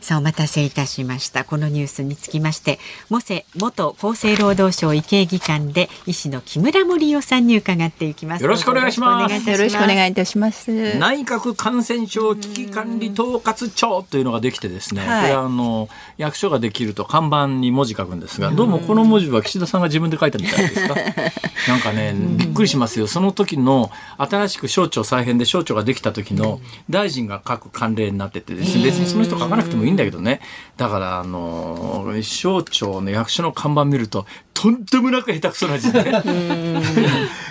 [0.00, 1.44] さあお待たせいたしました。
[1.44, 2.78] このニュースにつきまして
[3.10, 8.42] モセ元厚生労働省医系技官で医師の木村盛夫さんに伺っていきます。
[8.42, 9.50] よろしくお願いします。
[9.50, 10.98] よろしくお願いいたします。
[10.98, 20.94] 内閣感染症危機管理統括庁というのができてですね、はい、これはあの役所ができると看板に文字書くんですがどうもこの文字は岸田さんが自分で書いたみたいですか？
[21.68, 23.06] なんかねびっくりしますよ。
[23.06, 26.58] その時の新しく省庁再編で省庁ができた時の
[26.88, 30.40] 大臣が書く慣例になっててですね別にその人書かなくてもいいいんだけどね。
[30.76, 36.22] だから、あの、省庁の役所の看板見ると、とんでもなく下手くそな字で、ね、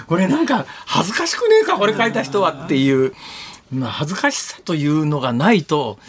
[0.07, 3.13] これなんか恥ずかしくねえか、これ書いた人はっていう、
[3.71, 5.99] まあ、恥ずかしさというのがないと、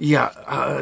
[0.00, 0.32] いや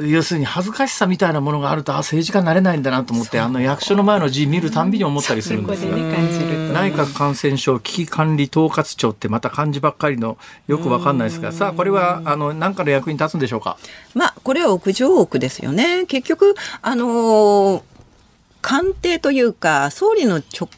[0.02, 5.96] 要するに恥ずかしさみたいなものがあるとあ政治家になれないんだなと思ってあの役所の前の字見るたんびに思ったりするんですよ。
[5.96, 13.78] 内閣感染症危機管理統括庁ってまた漢字ばっかりのよくわかんないですがさあこれはあの何かの役に立つんでしょうか？
[14.12, 16.04] まあこれは屋上屋ですよね。
[16.04, 17.82] 結局あのー、
[18.60, 20.68] 官邸というか総理の直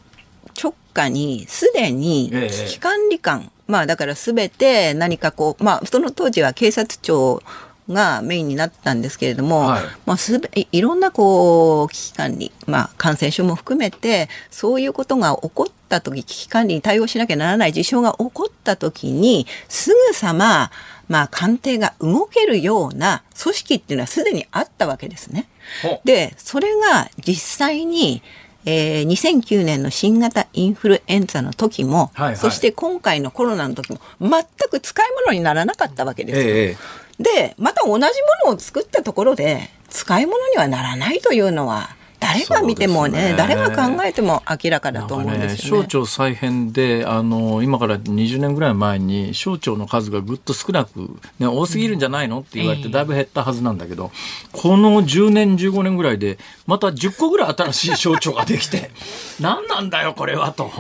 [0.57, 7.43] 直下にすでに危機管理官、ええ、まあだからすべて何かこうまあその当時は警察庁
[7.89, 20.71] がメインになったんですけれども、はいまあ、すべいろんなこう危機管理、まあ、感染症も含めてそういうことが起こった時危機管理に対応しなきゃならない事象が起こった時にすぐさま
[21.09, 25.49] まあ、官邸が動けるような組織っていうのはすでにあったわけですね。
[26.05, 28.23] で、それが実際に、
[28.67, 36.47] えー、2009年の新型インフルエンザの時も、はいはい、そして今回のコロナの時も全く使い物にならなかったわけですよ。
[36.47, 38.09] ええで、また同じも
[38.47, 45.83] のを作ったところで、使い物にはならないというのは、誰が見てもね、ね、誰が考えても明らかだと思うんですよね。
[45.83, 54.11] ね省庁再編であの今から20年ぐらい前に省庁の数がぐっと少なく、ね、多すぎるんじゃないのって言われてだいぶ減ったはずなんだけど、
[54.53, 58.91] この10年15年ぐらいでまた10個ぐらい新しい省庁ができて
[59.41, 60.71] 何なんだよこれはと。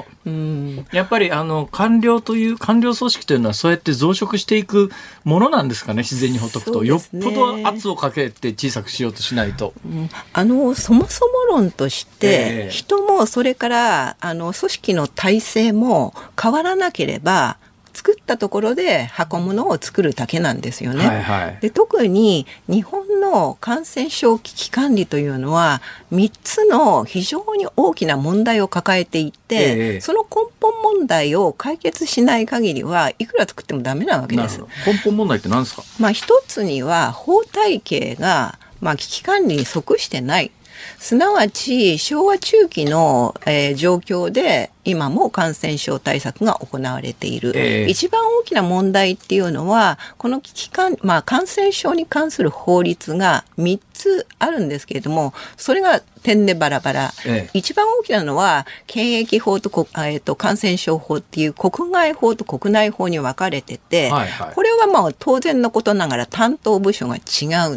[0.92, 4.90] やっぱりあの官僚という官僚組織というのはそうやって増殖していく
[5.24, 9.72] ものなんですかね自然にほっとくと、ね、よっぽど圧をかけて小さくしようとしないと。
[9.87, 17.59] うん、あのそもそも論として、人もそれからあの組織の体制も変わらなければ
[17.95, 21.07] 作ったところで運ぶのを作るだけなんですよね。
[21.07, 25.81] はいはい、で特に日本本の感染症危機管理というのは
[26.12, 30.29] 3つの非常に大きな問題を抱えていて、ええ、その根
[30.61, 34.61] 本問題を解決しない限りはいくら作ってもダメなわけです。
[34.87, 35.83] 根本問題って何ですか？
[35.99, 40.51] まあ一つには法体系がまあ危機管理に即してない
[40.99, 67.23] すなわち昭和中期の、えー、状況で今も感染症対策が行われている、えー、一番大きな問題っていうのはこの危機感、まあ、感染症に関する法律が3つあるんですけれどもそれが点でバラバラ、えー、一番大きなのは検疫法と,、えーと、感染症法っていう国外法と国内法に分かれてて、はいはい、これはまあ当然のことながら担当部署が違う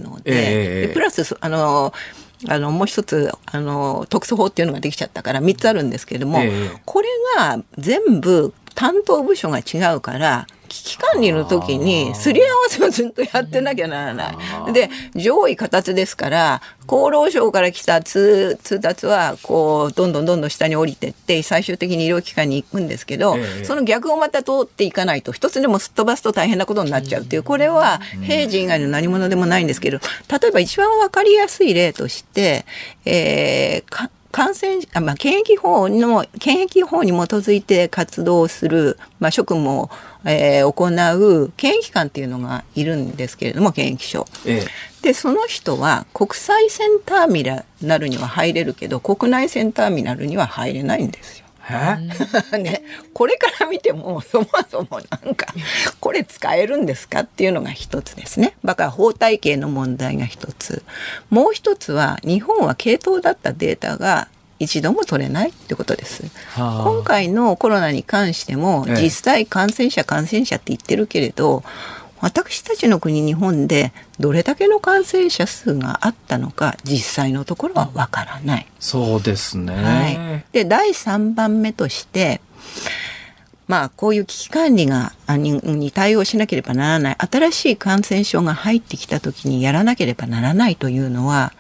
[0.02, 1.94] ので、えー、でプラスあの
[2.48, 14.32] あのもう一つあの特措法っていうのができちゃったから3つあるんですけれども、えー、これが全部担当部署が違うから危機管理の時にすり合わせをずっとやってなきゃならな
[14.70, 14.74] い。
[14.74, 32.66] で上位形ですから厚労省から来た通通達はこうどんどんどんどん下に降りてって最終的に医療機関に行くんですけど、えその逆をまた通っていかないと一つでもすっ飛ばすと大変なことになっちゃうっていうこれは平時以外の何者でもないんですけど例えば一番分かりやすい例として、
[33.06, 39.90] えー、感染あ、まあ、検疫法の検疫法に基づいて活動する、まあ、職務を
[40.24, 44.28] えー、行う検疫官っていうのがいるんですけれども検疫所。
[44.46, 44.68] ええ、
[45.02, 47.44] でその人は国際線ターミ
[47.82, 51.41] ナルには入れるけど国内線ターミナルには入れないんですよ。
[52.58, 55.48] ね、これから見てもそもそもなんか
[56.00, 58.56] これ使えるんですかっていうのが一つですね。
[58.64, 60.84] だから法体系の問題が一つ。
[61.30, 64.28] もう一つは日本は系統だったデータが
[64.60, 66.24] 一度も取れないってことです。
[66.54, 71.64] はあ、今回のコロナに関しても、実際感染者感染者って言ってるけれど、
[72.22, 78.68] 私たちの国日本でどれだけの感染者数があったのか実際のところはわからない。
[78.80, 79.74] そうですね。
[79.74, 82.40] はい、で第3番目として
[83.68, 91.54] まあこういう危機管理がにに対応しなければならない新しい感染症が入ってきた時にやらなければならないというのは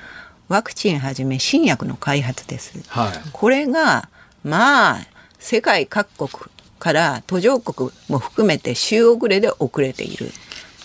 [0.48, 2.84] ワクチンはじめ新薬の開発です。
[2.90, 4.10] はい、これが
[4.44, 5.08] まあ
[5.40, 10.32] 世界各国から途上国も含めて週遅れで遅れている。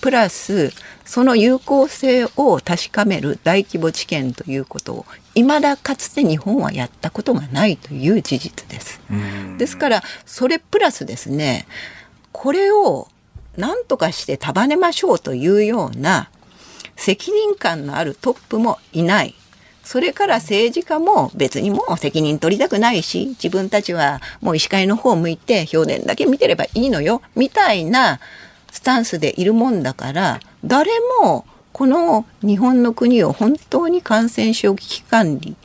[0.07, 0.71] プラス
[1.05, 9.01] その有効性を確かめる大規模治験ということを未だかつて日本はやったことがないという事実です。
[9.59, 11.67] ですからそれプラスですね
[12.31, 13.09] これを
[13.57, 16.31] 何とかして束ねましょうというような
[16.95, 19.35] 責任感のあるトップもいない
[19.83, 28.21] それから政治家も別にもう責任取りたくないし、自分たちはもう医師会の方向いて評伝だけ見てればいいのよ、みたいな
[28.77, 30.91] スタンスでいるもんだから、誰
[31.23, 35.57] もこの日本の国を本当に感染症危機管理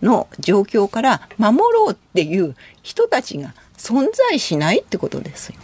[0.00, 5.56] の状況から守ろうっていう人たちが存在しないってことですよ。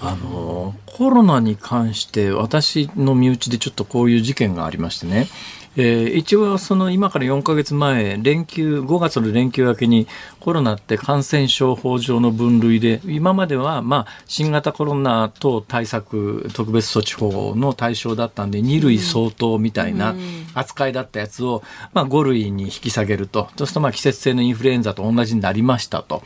[0.00, 5.28] あのコロナに関して私の身内でちょっとこういう事件がありましてね
[5.76, 10.08] えー、一応その今から4か月前連休5月の連休明けに
[10.40, 20.14] コロナって感染症法上の分類で今まではまあ新型コロナ等対策特別措置法の対象だったんで2類相当みたいな
[20.54, 26.22] 扱いだったやつをまあ5類に引き下げるとそうするとまあ季節性のインフルエンザと同じになりましたと。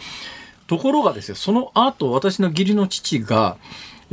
[0.67, 3.59] ところがですよその後私の義理の父が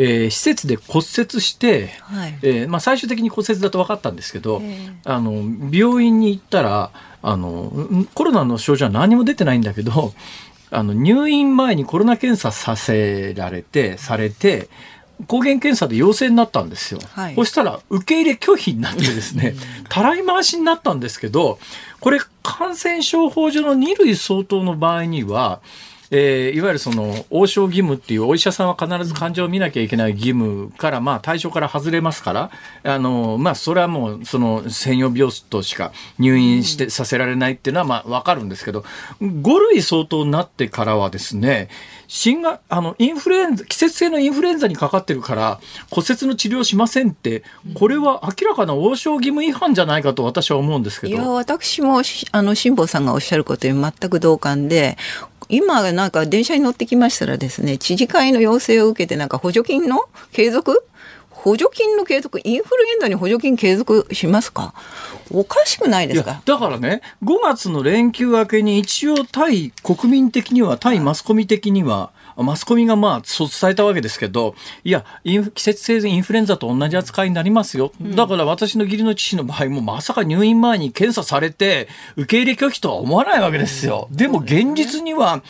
[0.04, 7.72] えー、施設で骨折して、はい、えー、まあ、最終的に骨折だと分かったんですけど、えー、あの病院に行ったらあの
[8.16, 10.14] コロナの症状は何も出てないんだけど
[10.72, 14.70] あの入院前にコロナ検査させられてされて
[15.28, 19.54] 抗原検査で陽性になったんですよ、はい、そしたら受け入れ拒否になってですね
[19.88, 21.60] たらい回しになったんですけど
[22.00, 25.62] これ感染症法上の2類相当の場合には
[26.14, 32.52] えー、いわゆるその応召義務っていうお医者さんは必ず患者を見なきゃいけない義務から、まあ、対象から外れますから
[32.84, 38.84] あの、まあ、それはもうその専用病棟しか入院してさせられないっていうのはまあ分かるんですけど
[39.22, 41.70] 5類相当になってからはですね
[42.10, 47.44] 新があのインフルエンザ季節性のインフルエンザにかかってるから骨折の治療しませんって
[47.74, 51.14] これは明らかな応召義務違反じゃないかと私は思うんですけど。
[51.14, 52.02] いや私も
[52.34, 54.98] あの辛坊さんがおっしゃることに全く同感で
[55.52, 60.84] 今なんか電車に乗ってきましたらですね知事会の要請を受けてなんか補助金の継続？
[61.30, 62.40] 補助金の継続？
[62.44, 64.74] インフルエンザに補助金継続しますか？
[65.32, 66.42] おかしくないですか？
[66.46, 84.08] だからね5月の連休明けに一応対国民的には対マスコミ的にはマスコミがまあそう伝えたわけですけどいや季節性インフルエンザと同じ扱いになりますよ、だから私の義理の父の場合もまさか入院前に検査されて受け入れ拒否とは思わないわけですよ。
[84.12, 85.44] でも現実には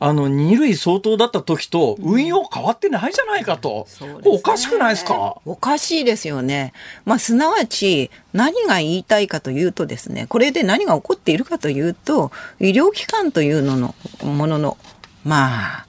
[0.00, 5.38] あの二類相当だった時と運用変わってないじゃないかと、うんね、おかしくないですか？
[5.44, 6.72] おかしいですよね。
[7.04, 14.78] まあ、すなわち何が言いたいかというとですねこれで何が起こっているかというと医療機関というののものの
[15.24, 15.86] まあ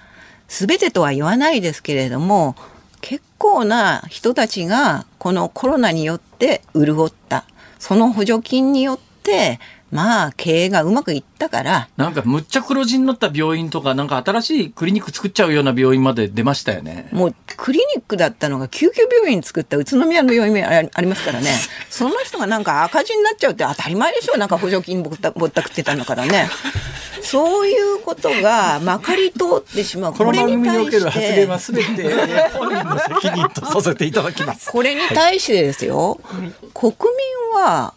[0.49, 2.55] 全てとは言わないですけれども
[2.99, 7.45] 結構な人たちがこのコロナによって潤った。
[7.77, 9.59] その補助金によって
[9.91, 11.89] まあ、経営がうまくいったから。
[11.97, 17.09] なんか、むっちゃ黒字になった病院とか、なんか新しいクリニック作っちゃうような病院まで出ましたよね。
[17.11, 21.51] もう、クリニックだったのが救急病院作った宇都宮の病院ありますからね。
[21.89, 26.49] その人がなんか赤字になっちゃうって当たり前でしょなんか補助金ぼったぼったくってたんだからね。
[27.21, 30.13] そういうことがまかり通ってしまう。
[30.13, 32.09] この番組における発言はすべて
[32.53, 34.71] 本人の責任とさせていただきます。
[34.71, 36.93] これに対してですよ、はい、国
[37.53, 37.93] 民は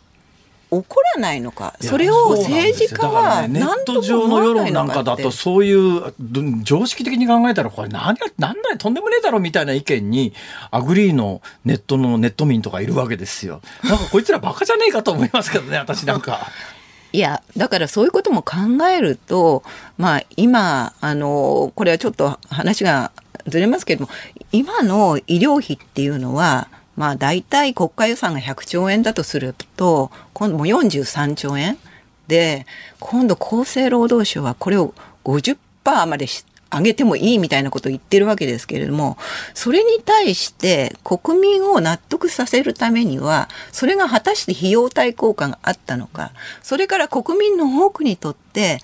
[0.72, 6.14] 怒らないのかそれを政治家はネット上の世論なんかだとそういう
[6.62, 10.32] 常識的に考えたらこれ何なんだとんでもねえだろみたいな意見に
[10.70, 13.60] アグリーのネットのネット民とかいるわけですよ。
[13.84, 16.48] なんかこいつらバカじゃねえかと思いますけどね 私なんか。
[17.12, 18.56] いやだからそういうことも考
[18.88, 19.62] えると
[19.98, 23.12] まあ今あのこれはちょっと話が
[23.46, 24.10] ずれますけれども
[24.50, 31.78] 今の医療費っていうのはまあ大体国家予算が100兆円だとすると、今度もう43兆円
[32.28, 32.66] で、
[33.00, 35.56] 今度厚生労働省はこれを50%
[36.06, 36.26] まで
[36.74, 39.18] 上げてもいいみたいなことを言ってるわけですけれども、
[39.52, 46.32] それに対して国民を納得させるためには、それが果たして費用対効果があったのか、
[46.62, 48.78] それから国民の多くにとって、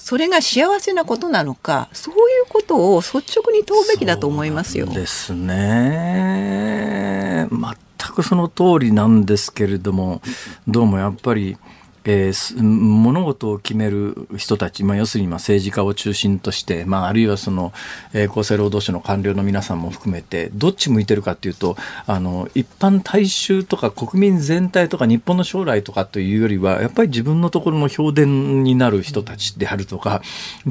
[0.00, 4.86] それが幸せなことなのかそういうことを率直に問うべきだと思いますよ。
[4.86, 10.22] ですね全くその通りなんですけれども
[10.66, 11.56] どうもやっぱり。
[12.04, 17.72] えー、物事を決める人たち、まあ、要するにまあ政治家を中心として、まあ、あるいはその、
[18.12, 21.76] えー、厚生労働省の官僚の皆さんも含めてどっち向いてるかというと
[22.06, 30.22] あの一般大衆とか国民全体とか日本の将来とかというよりはやっぱり自分のところの評伝になる人たちであるとか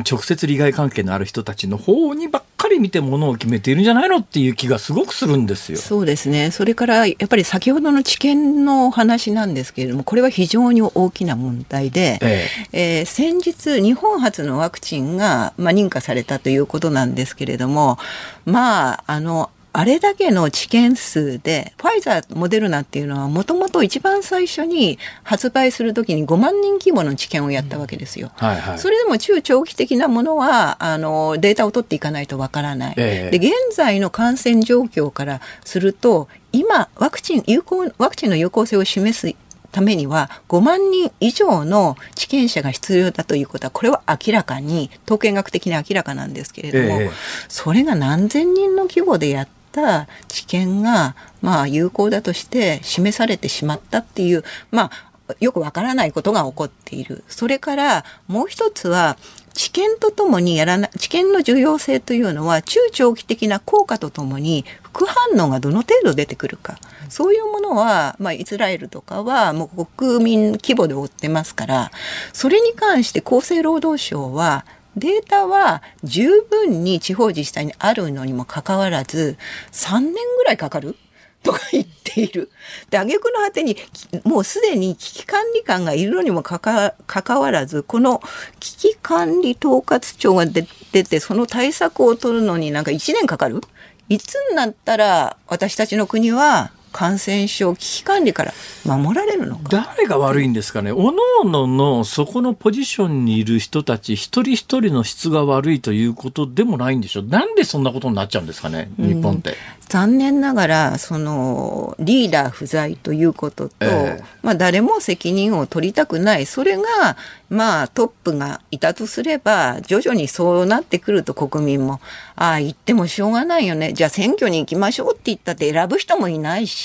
[0.09, 5.77] 直接利害関係のある人たちの方にばっかり見てものを決めているんじゃないのっていう気がすごくするんですよ。
[5.77, 17.97] そうですねそれからやっぱり先ほどの知見の話なんですけれどもこれは非常に大ききな問題で、えええー、先日日本初のワクチンが、まあ、認可されたということなんですけれども
[18.45, 28.31] まああのあれだけの治験数で、ファイザー、モデルナっていうのはもともと一番最初に発売するときに5万人規模の治験をやったわけですよ。
[28.35, 32.95] はいはい、それでも中長期的なものは、あの、データを取っていかないとわからない。
[32.97, 39.35] えー、で、現在の感染状況からすると、今、ワクチン、有効、ワクチンの有効性を示す
[39.71, 47.11] ためには5万人以上の治験者が必要だということはこれは明らかに統計学的に明らかなんですけれども、ええ、
[47.47, 57.23] それが何千人の規模でやった治験がまあ有効だとして示されてしまったっていうまあよくわからないことが起こっている。
[57.27, 59.15] それからもう一つは
[59.53, 66.77] 治験とともにやらな治験の重要性というのは中長期的な効果とともに副反応がどの程度出てくるか。
[67.09, 71.91] そういうものは、まあ、イスラエルとかはもう国民規模で追ってますから
[72.33, 74.63] それに関して厚生労働省は
[74.95, 79.37] データは十分に地方自治体にあるのにもかかわらず
[79.71, 80.95] 3年ぐらいかかる？
[81.41, 82.51] とか言っている。
[82.89, 83.77] で、挙句の果てに、
[84.25, 88.21] もうすでに危機管理官がいるのにもかかかかわらず、この
[88.59, 90.63] 危機管理統括庁が出
[91.05, 93.61] て、その対策を取るのになんか1年かかる？
[94.09, 98.53] いつになったら私たちの国は感染症危機管理から
[98.85, 99.69] 守られるのか。
[99.69, 109.55] 誰が悪いんですかね、おのおののそこのポジションにいる人たち、一人一人の質が悪いということでもないんでしょう、なんでそんなことになっちゃうんですかね、日本って。
[109.89, 116.45] 残念ながらそのリーダー不在ということと、えー、まあ、誰も責任を取りたくない。
[116.45, 117.17] それが
[117.49, 121.99] まあトップがいたとすれば徐々にそうなってくると国民も
[122.35, 123.93] ああ言ってもしょうがないよね。
[123.93, 126.78] じゃあ選挙に行きましょうって言ったって選ぶ人もいないし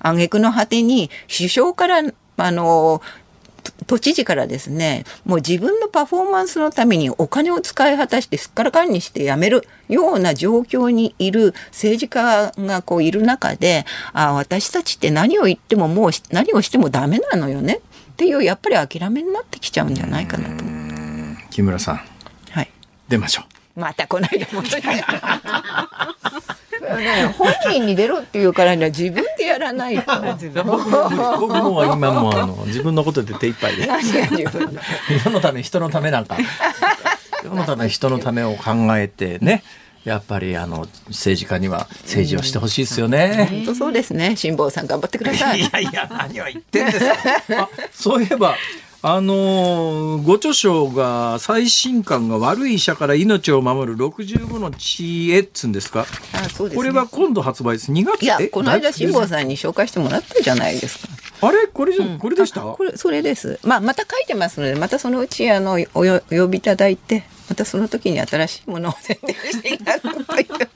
[0.00, 2.02] 挙句の果てに首相から
[2.38, 3.00] あの
[3.86, 17.80] 都知事からですねもう自分のパフォーマンスのためにお金を使い果たしてすっからかんにしてやめるような状況にいる政治家がこういる中であ私たちって何を言ってももう何をしてもダメなのよね
[18.12, 20.64] っていうやっぱり諦めになってきちゃうんじゃないかなと。
[21.50, 22.00] 木村さん、
[22.50, 22.70] はい、
[23.08, 23.42] 出ましょ
[23.76, 23.80] う。
[23.80, 24.62] またこの間も
[26.94, 30.04] ね、本人に出ろっていうからには自分でやらないと。
[30.64, 33.88] 僕も今もあの自分のことで手一杯で。
[35.24, 36.36] 世のため人のためなんか。
[37.44, 39.62] 世のため人のためを考えてね。
[40.04, 43.48] やっぱりあの政治家には政治をしてほしいですよね。
[43.50, 44.36] 本当そうですね。
[44.36, 45.58] 辛坊さん頑張ってください。
[45.58, 47.68] いやいや何を言ってんですか。
[47.92, 48.54] そういえば
[49.08, 56.06] あのご著書が最新刊が悪い医者から命を守る65の知恵っつんですか？
[56.34, 61.46] あそうです、ね、これは今度発売です2月いやこの間辛坊さんに紹介してもらったじゃないですか。
[61.46, 61.68] あれ？
[61.68, 62.62] これじゃ、うん、これでした？
[62.62, 63.60] これそれです。
[63.62, 70.66] まあまた書いてますのでまたそのうちあのおお呼びいただいてまたその時に新しいものを宣伝していただくということ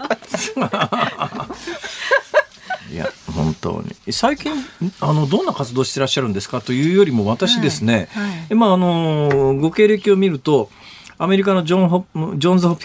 [3.62, 4.12] いや本当に。
[4.12, 4.52] 最近
[5.00, 6.60] あのどんな活動してらっしゃるんですか？
[6.60, 10.70] というよりも私ですね、はいはい、まああのご経歴を見ると
[11.18, 12.06] アメリカのジョンホ
[12.36, 12.76] ジョンズホ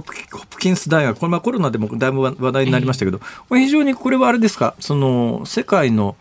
[0.00, 3.18] プキンス大学これまあコロナでもだいぶ話題になりましたけど、
[3.50, 4.74] えー、非常にこれはあれですか？
[4.78, 6.16] その世界の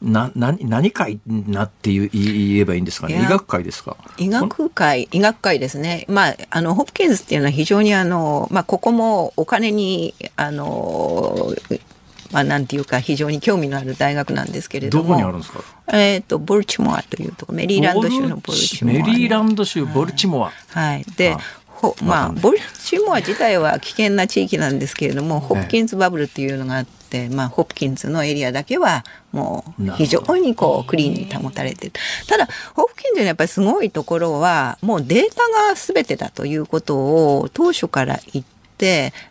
[0.00, 3.22] な何何会なっていう言えばいいんですかね？
[3.22, 3.96] 医学会ですか？
[4.18, 6.06] 医学会医学会ですね。
[6.08, 11.54] まああのホプキンスっていうのは非常にあのまあここもお金にあの
[12.32, 15.08] まあ、なんていうか非常に興味のある大学なんですけれども。
[15.08, 15.60] どこにあるんですか？
[15.92, 20.52] えっ、ー、とボルチモアというとこメリーランド州のボルチモア、ね、メリーランド州ボルチモア。
[20.68, 31.92] はい、でほまあ、ボルチモア自体は危険な地域なんですけれども、ホプキンズバブルっていうのがあって、まあ、ホプキンズのエリアだけはもう非常にこうクリーンに保たれてる。
[32.28, 38.51] ただ、ホプキンズのやっぱりすごいところは、もうデータが全てだということを当初から言って、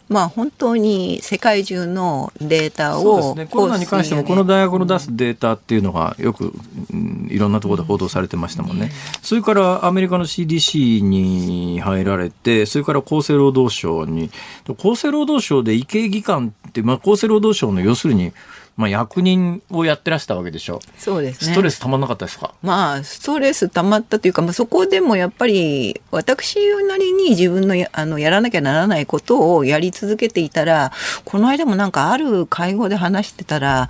[0.10, 6.54] まあ、本当に世界中のデータを、ね、コロナに関してもこの大学の出すデータっていうのがよく、
[6.92, 8.92] うん、いろんなところで報道されてましたもんね、うん、
[9.22, 14.32] それからアメリカの CDC に入られてそれから厚生労働省に
[14.68, 18.32] 厚生労働省で医系技官って、まあ、厚生労働省の要するに
[18.78, 20.80] まあ、役人をやってらしたわけでしょ。
[20.98, 21.52] そうですね。
[21.54, 22.54] ストレスたまんなかったですか？
[22.64, 26.58] まあストレスたまったというか、まあ、そこでもやっぱり私
[26.88, 30.92] なりに自分のやあのやらなきゃならないことをやり続けていたら
[31.26, 33.90] この間もなんかある会合で話してたら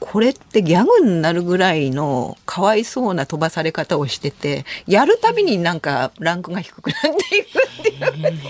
[0.00, 7.48] これってギャグになるぐらいのかわいそうな飛ばされ方をしててやるたびになんかランクが低くなっていく
[7.80, 7.82] っ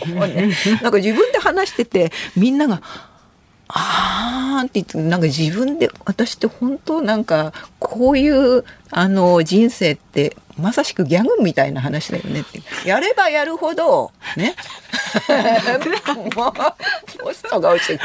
[0.00, 2.80] ていう、ね、 なんか自分で話しててみんなが
[3.68, 14.54] あーって言ってなんか自分で私って本当なんかこういうあの人生ってまさしくギャグみたいな話だよねってやればやるほどね
[16.36, 16.52] もう
[17.22, 18.00] ポストが落ちて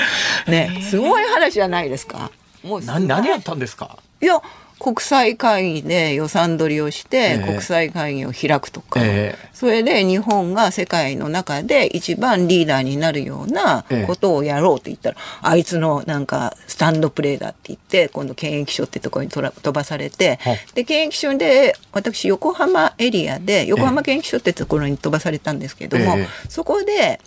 [0.50, 2.32] ねすごい話じゃないですか。
[2.64, 4.42] もう何何やったんですかいや
[4.80, 20.40] 国際会議で予算取りをして国際会議を開くとか、えー、それで日本が世界の中で一番リーダーになるようなことをやろうと言ったら、えー、あいつのなんかスタンドプレーだって言って今度検疫所ってところに飛ばされて、
[20.76, 27.20] で検疫所で私横浜エリアで横浜検疫所ってところに飛ばされたんですけども、えー、そこで、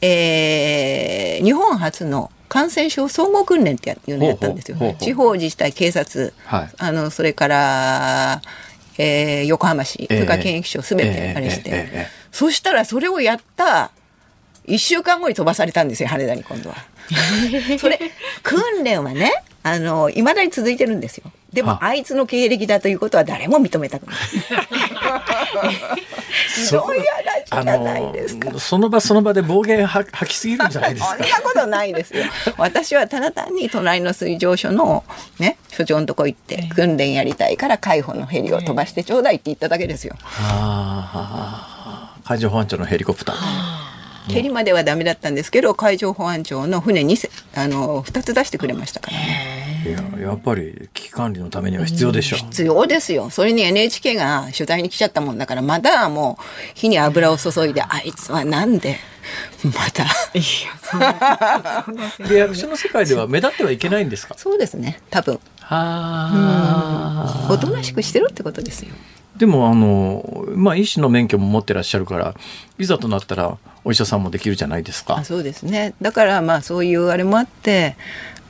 [0.00, 4.96] えー、日本初の感染症総合訓練っていうのをやったんですよ。
[4.98, 8.42] 地方自治体、警察、はい、あのそれから、
[8.98, 13.90] えー、横浜市、それから検疫所すべてあれして、えーえー、そしたらそれをやった
[14.66, 16.76] 1週間後に飛ばされたんですよ、羽田に今度は。
[17.78, 18.00] それ
[18.42, 19.32] 訓練はね
[19.62, 21.30] あのいまだに続いてるんですよ。
[21.52, 24.16] でもあいつの経歴だということは誰も認めたくない。
[26.68, 27.04] そういう
[27.50, 28.58] 話じゃないですか。
[28.58, 31.16] その場その場で暴言吐きすぎるんじゃないですか。
[31.16, 32.24] そんなことないですよ。
[32.56, 35.04] 私はただ単に隣の水上所の
[35.38, 40.16] ね所長のとこ行って訓練やりたいから海保のヘリを飛ばしてちょうだいって言っただけですよ。
[42.24, 43.36] 海上保安庁のヘリコプター。
[44.32, 47.16] ヘリまではダメだったんですけど海上保安庁の船に
[47.54, 49.65] あの2つ出してくれましたからね。
[49.84, 52.36] いややっぱり危機管理のためには必要でしょ。
[52.36, 53.30] う、必要ですよ。
[53.30, 58.96] それに NHK が取材に来ちゃったもんだからまたもう火に油を注いであいつはなんで
[59.64, 60.06] また。
[62.32, 64.34] 役所の世界では目立ってはいけないんですか？
[64.38, 65.40] そうですね多分。
[65.60, 68.90] はおとなしくしてるってことですよ。
[69.36, 72.34] でもあのまあ医師の免許も持ってらっしゃるから
[72.78, 75.22] いざとなったらお医者さんもできるじゃないですか。
[75.24, 75.94] そうですね。
[76.00, 77.96] だからまあそういうあれもあって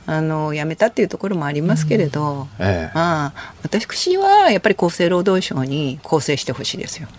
[0.09, 7.09] あの辞めたっていうところもありますけれど、うんええ、まあ私はやっぱり厚生労働省に構成してほしいですよ。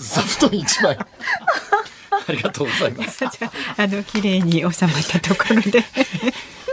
[0.00, 0.98] 座布団一枚。
[2.26, 3.24] ありがとうございます。
[3.76, 5.84] あの綺麗に収まったところで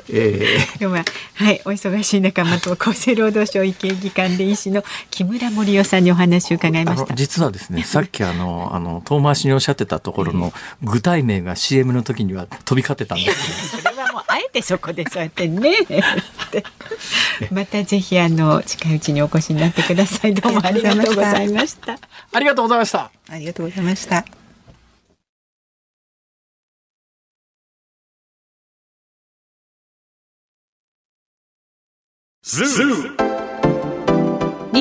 [0.10, 1.62] えー、今日ははい。
[1.66, 7.14] お忙しい中まと厚生労働省医系技官で医師の木村盛夫さんにお話を伺いました。
[7.16, 15.78] 実はですね さっきあのあの遠回しにおっしゃってたところの具体名が CM の時には飛び交ってたんです、ね、それはもうあえてそこでそうやってね。
[17.52, 20.34] またぜひあの近いうちにお越しになってください。
[20.34, 21.98] どうもありがとうございました。
[22.34, 23.12] ありがとうございました。
[23.30, 24.41] ありがとうございました
[32.54, 32.66] 日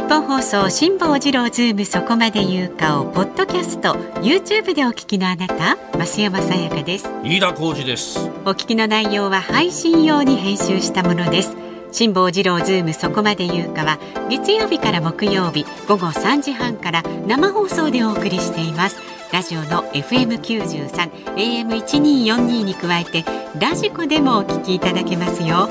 [0.09, 7.09] 本放送辛坊治郎ズームそこまで言うかをポッドキャスト YouTube でお聞きのあなた増山さやかです。
[7.23, 8.18] 飯田浩二です。
[8.45, 11.55] お聞きの内容は配信用に編集したものです。
[11.93, 18.99] 辛坊治郎ズームそこまで言うかは月曜日から木曜日午後3時半から生放送でお送りしています。
[19.33, 20.89] ラジオの FM93
[21.37, 23.25] AM1242 に加えて
[23.61, 25.71] ラジコでもお聞きいただけますよ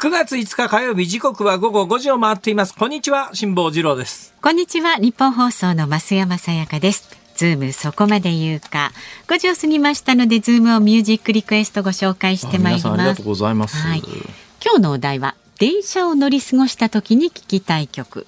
[0.00, 2.74] 9月5日火曜日時刻は午後5時を回っています。
[2.74, 4.32] こんにちは辛坊治郎です。
[4.40, 7.06] こんにちはニッポン放送の増山さやかです。
[7.34, 8.92] ズームそこまで言うか。
[9.26, 12.94] 5時を過ぎましたのでズームをミュージックリクエストご紹介してまいります。
[12.94, 13.98] ありがとうございます、はい、
[14.64, 18.26] 今日のお題は電車を乗り過ごした時に聞きたい曲。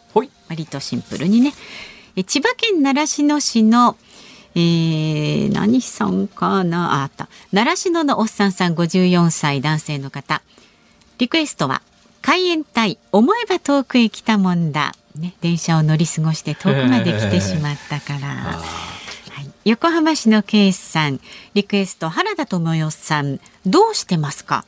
[0.50, 1.54] 割とシンプルにね。
[2.26, 3.96] 千葉県習志野市の
[4.54, 7.00] えー、何さんかな？
[7.00, 7.30] あった。
[7.50, 10.42] 習志野のおっさんさん54歳男性の方
[11.22, 11.82] リクエストは
[12.20, 18.26] 海援隊思えば遠くへ来たもんだ、ね、電車を乗り過ごして遠くまで来てしまったから。
[18.26, 18.60] は
[19.40, 21.20] い、横浜市のケイスさん
[21.54, 24.64] リクエスト原田智代さんどうしてますか？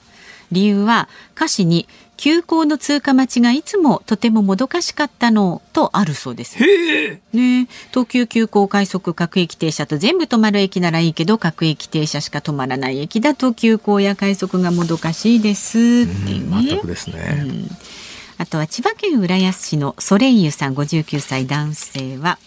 [0.53, 6.59] 理由は歌詞に急行の通過待ちがいつもとてももどかしかったのとあるそうです。
[7.33, 15.83] ね、東急急行快速各駅停車と全部止まる駅ならいいけど各駅停車しか止まらない駅だと急行や快速がもどかしいですって
[16.33, 16.69] いうね。
[16.69, 17.45] 全くですね。
[17.49, 17.69] うん
[18.37, 22.39] あとは千葉県浦安市のソレイユさん59歳男性は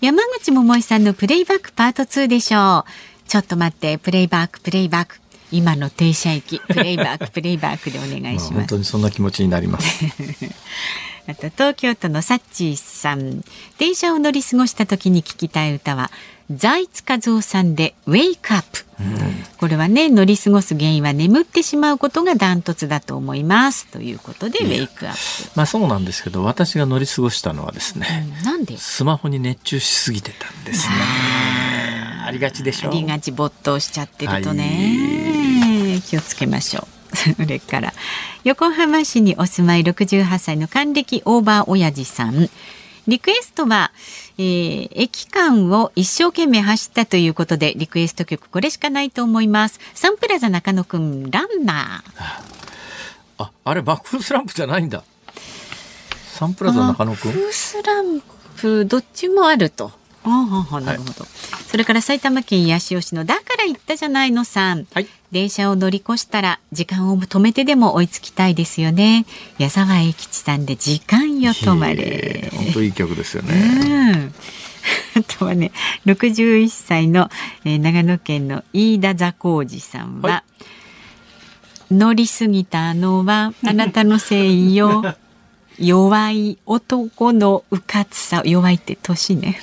[0.00, 2.90] 山口百恵さんのプレイバックパート2でしょう。
[3.28, 5.18] ちょっと待ってプレイバックプレイバック
[5.50, 8.52] 今の停車駅プレイバーク プレイバークでお願いします。
[8.52, 10.04] 本当にそんな気持ちになります。
[11.26, 13.42] あと東京都のサッチーさん。
[13.78, 16.10] 電車を乗り過ごした時に聞きたい歌は
[16.50, 23.86] 財津和夫さんでウェイクアップ、うん、これはね乗り過ごす原因は眠ってしまうことがダントツだと思います。
[23.86, 28.76] ということでウェイクアップまあそうなんですけど私が乗り過ごしたのはですね、うん、なんで？
[28.76, 30.94] スマホに熱中しすぎてたんですね。
[32.26, 35.23] ありがちでしょありがち没頭しちゃってるとね、はい、
[36.06, 37.16] 気をつけましょう。
[37.36, 37.92] それから
[38.42, 42.50] 横浜市にお住まい68歳の還暦オーバー親父さん。
[43.06, 43.92] リクエストは、
[44.38, 49.78] えー、駅間を一生懸命走ったということでリクエスト曲これしかないと思います。
[49.94, 52.54] サンプラザ中野くんランナー。
[53.36, 55.04] ああれバックスランプじゃないんだ。
[56.32, 57.32] サンプラザ中野くん？
[57.32, 58.22] バックスラン
[58.56, 59.92] プどっちもあると
[60.24, 69.26] ああなるほど、はい、それから埼玉県八潮市のだから言ったじゃないのさん、はい、電車を乗り越したら時間を止めてでも追いつきたいですよね。
[69.58, 72.50] 矢沢永吉さんで時間よ止まれ。
[72.54, 74.34] 本当いい曲ですよね、うん。
[75.20, 75.72] あとはね
[76.06, 77.30] 61歳の、
[77.64, 80.44] えー、長野県の飯田座光司さんは、は
[81.90, 85.02] い、乗り過ぎたのはあなたのせいよ
[85.78, 89.58] 弱い男のうかつさ弱いって年ね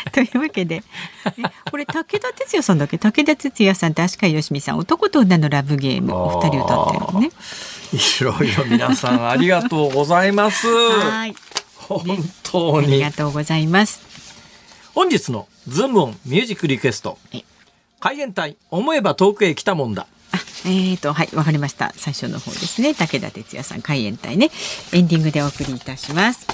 [0.12, 0.82] というわけで、
[1.70, 2.98] これ武田鉄矢さんだっけ？
[2.98, 4.78] 武田鉄矢さんと足利義美さん。
[4.78, 6.14] 男と女のラブゲーム。
[6.14, 7.30] お二人歌ってるのね。
[7.92, 10.66] いろいろ皆さんありがとうございます。
[10.66, 11.34] はい。
[11.76, 12.04] 本
[12.42, 14.02] 当に、ありがとうございます。
[14.94, 17.18] 本日のズームオンミュージックリクエスト。
[18.00, 20.06] 海援隊思えば遠くへ来たもんだ。
[20.64, 21.92] えーとはいわかりました。
[21.96, 22.92] 最初の方ですね。
[22.94, 24.50] 武田鉄矢さん海援隊ね。
[24.92, 26.46] エンディングでお送りいたします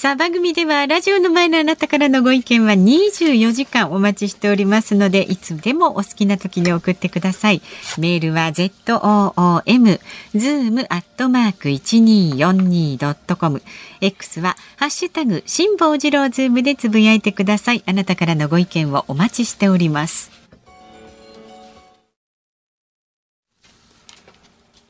[0.00, 7.60] さあ番組ではラジオの前のあなたからのご意見は24時間お待ちしておりますのでいつでもお好きな時に送ってください。
[7.98, 10.00] メールは zoom
[10.34, 13.62] zoom アットマーク 1242.com
[14.00, 17.82] X はハッシュタグ辛坊治郎ズームでつぶやいてください。
[17.84, 20.39] あなたからのご意見をお待ちしております。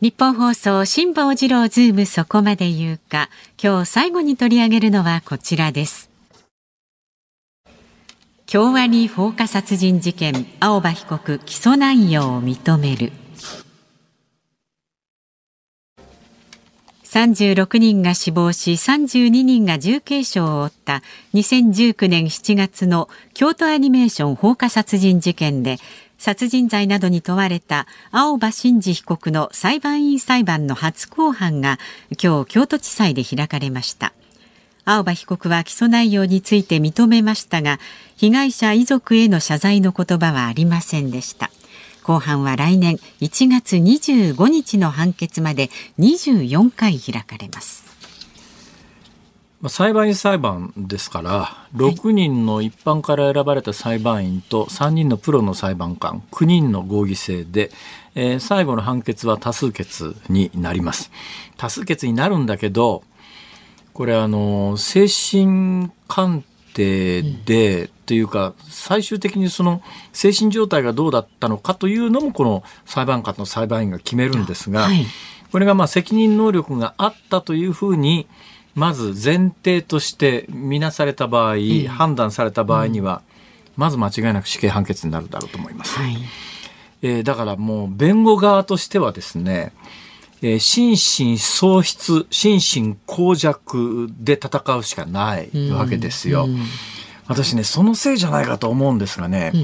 [0.00, 3.28] 日本放送辛坊治郎ズームそこまで言うか。
[3.62, 6.08] 今日最後に取り上げるのはこちらです。
[8.46, 13.12] 京アニ放火殺人事件青葉被告起訴内容を認める。
[17.04, 21.02] 36人が死亡し32人が重軽傷を負った。
[21.34, 25.76] 2019年7月の京都アニメーション放火殺人事件で
[26.20, 31.78] 殺人罪などに問われた青葉真司被告の裁判員裁判の初公判が
[32.22, 34.12] 今日京都地裁で開かれました。
[34.84, 37.80] 青葉被告は起訴内容について認めましたが
[38.16, 41.50] 被害者遺族への謝罪の言葉はありませんでした。
[42.02, 47.89] 公判は来年1月25日の判決まで24回開かれます。
[49.60, 57.70] まあ、裁判員裁判ですから6人の一般から選ばれた裁判員と3人のプロの裁判官9人の合議制で、
[58.14, 61.10] えー、最後の判決は多数決になります。
[61.58, 63.02] 多数決になるんだけど
[63.92, 66.42] これあの精神鑑
[66.72, 69.82] 定で、うん、というか最終的にその
[70.14, 75.04] 精神状態がどうだったのかというのもこの裁判官の裁判員が決めるんですが、はい、
[75.52, 78.26] これがまあ責任能力があったというふうに
[78.74, 81.56] まず前提として見なされた場合、
[81.88, 83.22] 判断された場合には、
[83.76, 85.98] まず間違いなく死刑判決になるだろうと思います。
[85.98, 86.16] はい、
[87.02, 89.72] えー、だからもう弁護側としてはですね、
[90.42, 96.44] えー、心身喪失、心身耗弱で戦うしかないわけですよ。
[96.44, 96.54] うん。
[96.54, 96.60] うん、
[97.26, 99.60] 私ね、そのせいじゃないかと思うんですがね、うん、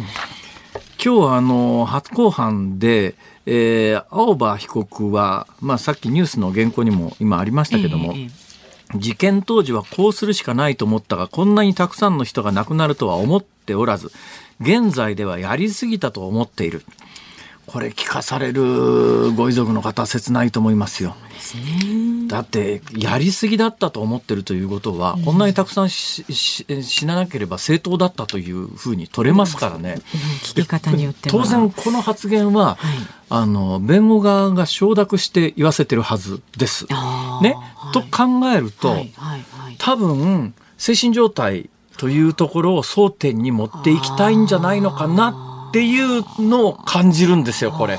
[1.03, 3.15] 今日あの、初公判で、
[3.47, 8.46] えー、青葉被告は、まあさっきニュースの原稿にも今ありましたけども、えー
[8.95, 14.13] 事件当時はこうするしかないと思ったがこんなにたくさんの人が亡くなるとは思っておらず
[14.61, 16.83] 現在ではやりすぎたと思っている。
[17.67, 21.17] これ聞かされるご遺族の方は切ないと思いますよ。
[22.29, 29.97] だってやりすぎだったと思ってるということは、うん、こんなにたくさん死ななければ正当だったというふうに取れますからね。
[30.43, 32.79] 聞き方によって当然この発言は、はい、
[33.31, 36.87] あの弁護側が承諾して言わせてるはずです。
[36.87, 38.97] ね、はい、と考えると、
[39.79, 47.99] 多分精神状態というところを争点に持っていきたいんじゃないのかなっていうのを感じるんですよこれ。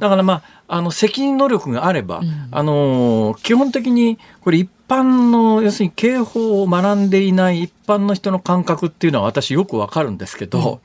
[0.00, 10.80] だからまああの責任能力があれば、うん、あの基本的にこれ一般の要するに刑法を学んでいない一般の人の感覚っていうのは私よくわかるんですけど、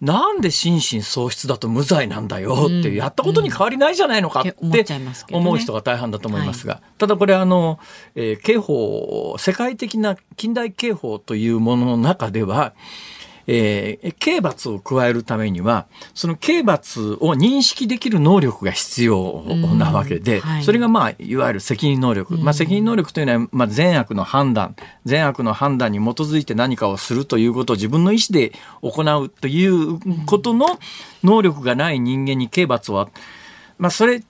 [0.00, 4.54] うん、なんで心身喪失だと無罪なんだよってやったことに変わりないじゃないのかって
[5.30, 7.78] 思う人が大半だと思いますが、ただこれあの、
[8.14, 12.72] えー、刑法世界的な近代刑法というものの中では
[13.46, 19.42] えー、刑罰を加えるためには、その刑罰を認識できる能力が必要
[19.76, 22.36] なわけで、はい、それがまあ、いわゆる責任能力。
[22.38, 30.78] まあ、責任能力というのは、まあ、善悪の判断、善悪の判断に基づいて何かをするということを自分の意思で行うということの
[31.22, 33.08] 能力がない人間に刑罰を
[33.78, 34.22] まあ、それ、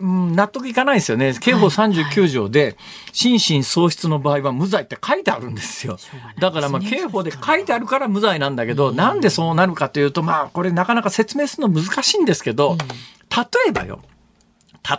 [0.00, 1.34] 納得いかないですよね。
[1.38, 2.76] 刑法39条で、
[3.12, 5.98] 心身喪失の場合は無罪って書いてあるんですよ。
[6.38, 12.78] だから、まあ、刑法で書いてあるから無罪なんだけど、なんでそうなるかというと、まあ、これなかなか説明するの難しいんですけど、
[13.30, 14.00] 例えばよ、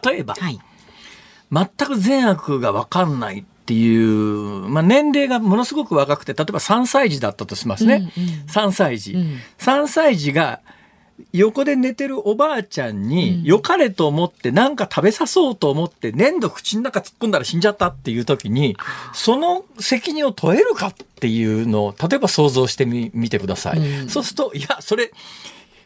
[0.06, 0.36] 例えば、
[1.52, 8.12] 全く善悪が分かんないっていう、まあ、年齢がものすごく若くて、例えば3歳児だったとしますね。
[8.18, 9.14] うんうん、3歳児。
[9.14, 10.62] うん、3歳児が、
[11.34, 18.78] 横で寝てるおばあちゃんに良かれと思って何か食べさそうと思って粘土口の中突っ込んだら死んじゃったっていう時に
[19.14, 23.80] その責任を問えるかっていうのを例えば想像してみ見てください。
[23.80, 25.12] うん、そうするといやそれ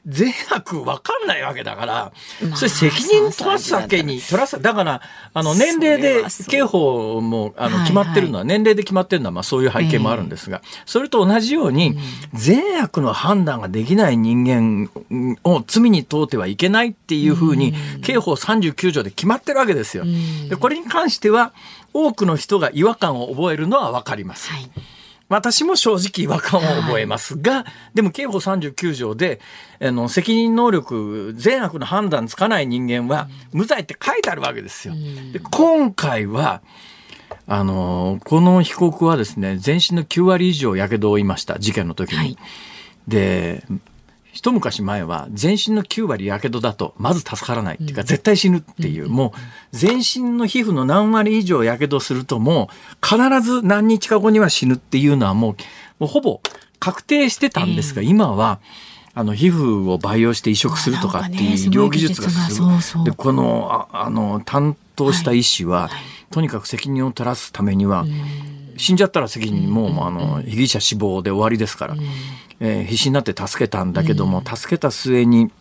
[0.07, 2.11] 善悪分かんないわけだから、
[2.55, 5.01] それ責任取らすわけに、取らす、だから、
[5.33, 11.97] あの、年齢で、刑法も、あの、決まってるのは、年齢で決まってるのは、まあ、そういう背景もあるんですが、それと同じように、
[12.33, 14.89] 善悪の判断ができない人間
[15.43, 20.05] を罪に問うてはいけないっていうふうに、刑法39条で決まってるわけですよ。
[20.49, 21.53] で、これに関しては、
[21.93, 24.49] 多くの人が違和感を覚えるのは分かります。
[24.49, 24.71] はい
[25.31, 27.65] 私も正直違和感を覚えますが、はい、
[27.95, 29.39] でも刑法39条で、
[29.81, 34.93] あの、責任能力、善悪の判断つかない人間は、無罪って書いてあるわけですよ。
[35.31, 36.61] で今回は、
[37.47, 42.17] あのこの被告はですね全身の9割以上やけどを負いました事件の時に。
[42.17, 42.37] はい、
[43.07, 43.63] で
[44.31, 49.39] 一昔前は全身の9割やけどだとまず助からないっていうか絶対死ぬっていう、もう
[49.71, 55.55] 全身の皮膚の何割以上やけどするともう必ず何日か後には死ぬっていうのはもう
[55.99, 56.41] もうほぼ
[56.79, 58.59] 確定してたんですが、今は
[59.13, 62.71] あの皮膚を培養して移植するとかっていう医療技術がすご
[63.03, 63.05] い。
[63.05, 65.89] でこのああの担当した医師は、
[66.31, 68.05] とにかく責任を取らすためには、
[68.77, 71.95] 死んじゃったら責任も、うあの被疑者死亡で終わりですから、
[72.61, 75.51] えー、必死になって助けたんだけども、助けた末に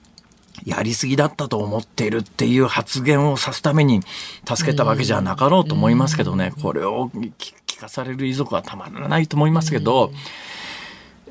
[0.64, 4.02] やりすぎだったと思っているっていう発言をさすために
[4.46, 10.12] 助けたわけじゃなかろうと思いますけどね、これを聞かされる遺族はたまらないと思いますけど、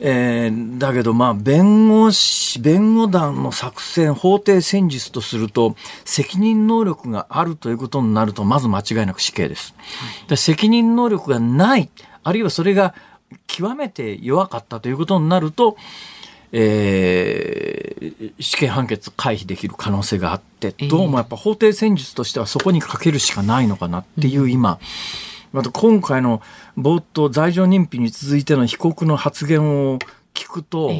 [0.01, 9.75] えー、だけどまあ弁護士弁護団の作戦法廷戦術とすると責任能力があるということになるとまず間違いなく死刑です。
[10.27, 11.89] で責任能力がない
[12.23, 12.95] あるいはそれが
[13.49, 15.75] 極めて弱かったということになると、
[16.51, 24.79] えー、死刑判決回避できる可能性があってどうもやっぱ法廷戦術としてはそこにかけるしかないのかなっていう今、
[25.51, 26.41] また今回の
[26.77, 29.99] 冒頭罪状認否に続いての被告の発言を
[30.33, 30.91] 聞くと、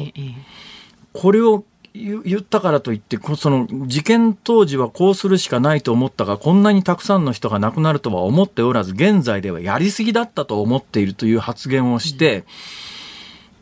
[1.12, 12.44] これを言ったからといってその事件当時はこうするしかないと思ったがこんなにたくさんの人が亡くなるとは思っておらず現在ではやりすぎだったと思っているという発言をして、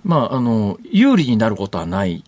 [0.04, 2.22] うん、まああの有利になることはない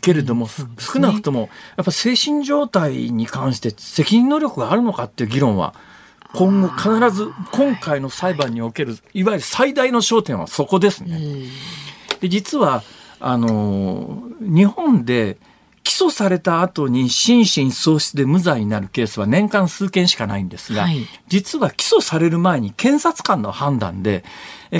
[0.00, 0.64] けれども、うん。
[0.66, 5.74] ね、少なくともやっぱ精神状態に関して責任能力があるのかっていう議論は
[6.34, 11.20] 今後必ず今回の裁判におけるいわゆる最大の焦点はそこですね。
[12.20, 12.82] で実は
[13.24, 15.38] あの日本で
[15.84, 24.24] 起訴された後に心神喪失で無罪になるケースは年間数件しかないんですが、はい、実は起訴される前に検察官の判断で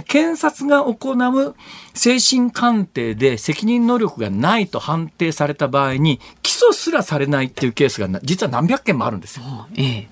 [0.07, 1.55] 検察が行う
[1.95, 9.45] 精神鑑定で責任能力がないと判定された場合に起訴すらされないっていうケースが実は何百件もあるんですよ。
[9.76, 10.09] ええ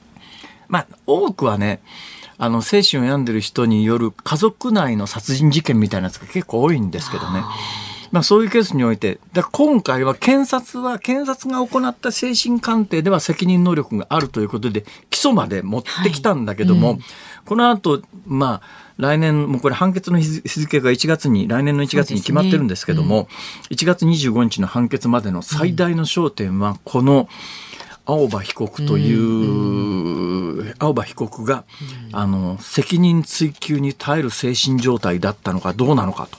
[0.71, 1.83] まあ、多くはね、
[2.39, 7.43] あの、精神を病んでる人による家族内の殺人事件みたいなやつが結構多いんですけどね。
[8.13, 16.97] まあ、そういうケースにおいて、だ今回は検察は、検察が行った精神鑑定では責任能力があるということで、起訴まで持ってきたんだけども、はい。
[16.97, 17.03] うん、
[17.45, 23.27] この後、まあ、来年、もうこれ判決の日付が1月に、来年の1月に決まってるんですけども、ね
[23.71, 27.27] うん、1月25日の判決までの最大の焦点は、この、うん
[28.11, 31.65] 青葉被告という、青葉被告が、
[32.13, 36.39] あの責任追及に耐える精神状態だったのかどうなのかと、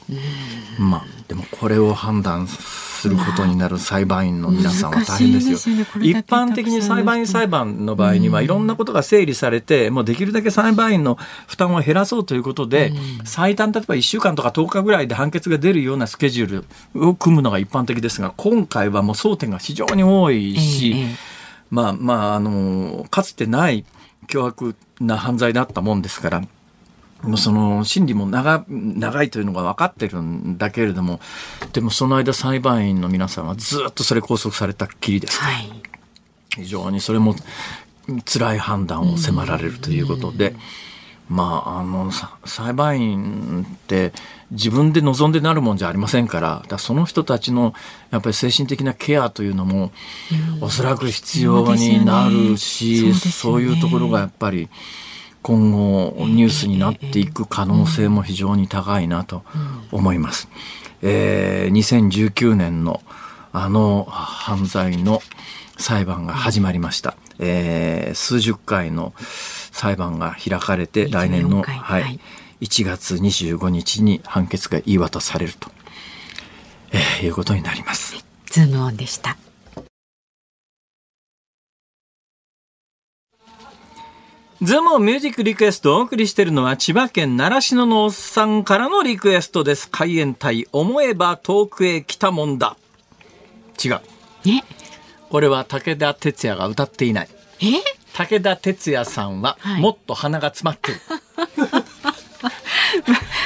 [0.82, 5.58] まあでもこれを判断することになる裁判員の皆さんは大変ですよ。
[5.58, 11.18] すね、一般的に裁判員裁判の場合にはいろんなことが整理されて、もうできるだけ裁判員の
[11.48, 12.92] 負担を減らそうということで、
[13.24, 16.66] 最短例えば1週間とか10日ぐらいで判決が出るようなスケジュー
[17.00, 21.16] ルを組むのが一般的ですが、今回はもう争点が非常に多いし、ええ。
[21.70, 23.86] まあまあ、あの、かつてない
[24.28, 26.42] 凶悪な犯罪だったもんですから、
[27.24, 31.20] もうその審理も長長いというのが分かってるんだけれども、
[31.74, 35.40] でもその間裁判員の皆さんはずっとそれ拘束されたっきりです。
[35.40, 35.72] から、はい、
[36.56, 37.36] 非常にそれも
[38.26, 40.56] 辛い判断を迫られるということで、
[41.30, 42.12] まあ、あの、
[42.46, 44.12] 裁判員って
[44.52, 47.74] 自分で望んでなるもんじゃありませんから、だその人たちの
[48.12, 49.94] やっぱり精神的なケアというのも、
[50.60, 54.68] おそらく必要になるし、そういうところがやっぱり、
[55.42, 59.44] 今後ニュースになっていく可能性も非常に高いなと
[59.92, 60.48] 思います。
[61.02, 63.02] えー、2019年の
[63.54, 65.22] あの犯罪の
[65.78, 67.16] 裁判が始まりました。
[67.40, 69.14] えー、数十回の
[69.72, 72.20] 裁判が開かれて来年の、はい、
[72.62, 75.70] 1月25日に判決が言い渡されると、
[76.92, 78.24] えー、いうことになります。
[78.46, 79.38] ズームオンでした。
[84.62, 89.90] ズームミュージックリクエストをお送りしているのは千葉県習志野のおっさんからのリクエストです。
[89.90, 92.78] 海援隊思えば遠くへ来たもんだ。
[93.84, 94.02] 違う。
[94.46, 94.62] え？
[95.32, 97.30] これは武田鉄矢が歌っていない。
[97.60, 97.82] え？
[98.14, 101.00] 武田鉄矢さんはもっと鼻が詰まってる。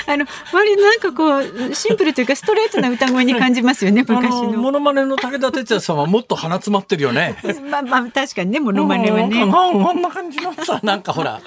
[0.08, 4.52] あの割なんかこうシンプルというかストレートな歌声に感じますよね昔の。
[4.54, 7.38] モノマネの武田鉄矢さんはもっと鼻詰まってるよね。
[7.70, 9.46] まあまあ確かにねモノマネはね。
[9.52, 11.42] こんな感じのさなんかほら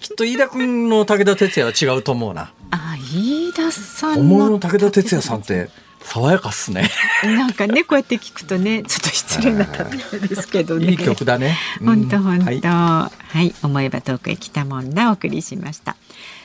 [0.00, 2.52] きっと飯田君の武田鉄矢は違うと思うな。
[2.70, 4.16] あ飯田さんの。
[4.16, 5.68] 本物の武田鉄矢さんって
[6.04, 6.90] 爽やかっすね。
[7.24, 10.90] なんかねこうやって聞くとねちょっと失礼な例えですけどね。
[10.90, 11.56] いい曲だね。
[11.82, 12.68] 本当本当。
[12.68, 15.96] はい、思えば遠くへ来たもんなお送りしました。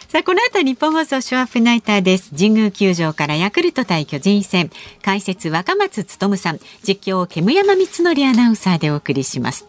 [0.10, 2.32] さあ、この後日本放送ショーアップナイターです。
[2.32, 4.72] 神宮球場からヤクルト対巨人戦。
[5.04, 6.60] 解説若松勉さん。
[6.82, 9.68] 実況煙山光則アナウンサーでお送りします。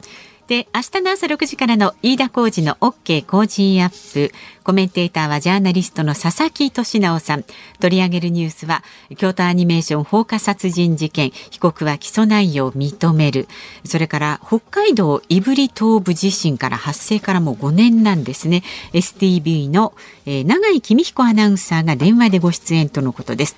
[0.51, 4.35] で明日の朝6時からの飯田浩二の OK 工事アップ。
[4.65, 7.45] コメンテーターはジャーナリストの佐々木俊直さん。
[7.79, 8.83] 取り上げるニュースは
[9.17, 11.31] 京都アニメーション放火殺人事件。
[11.31, 13.47] 被告は起訴内容を認める。
[13.85, 18.65] それから北海道胆振東部地震から発生からもう5年なんですね。
[18.93, 19.95] STV の、
[20.27, 23.57] え、永井公彦アナウンサーが電話でご出演とのことです。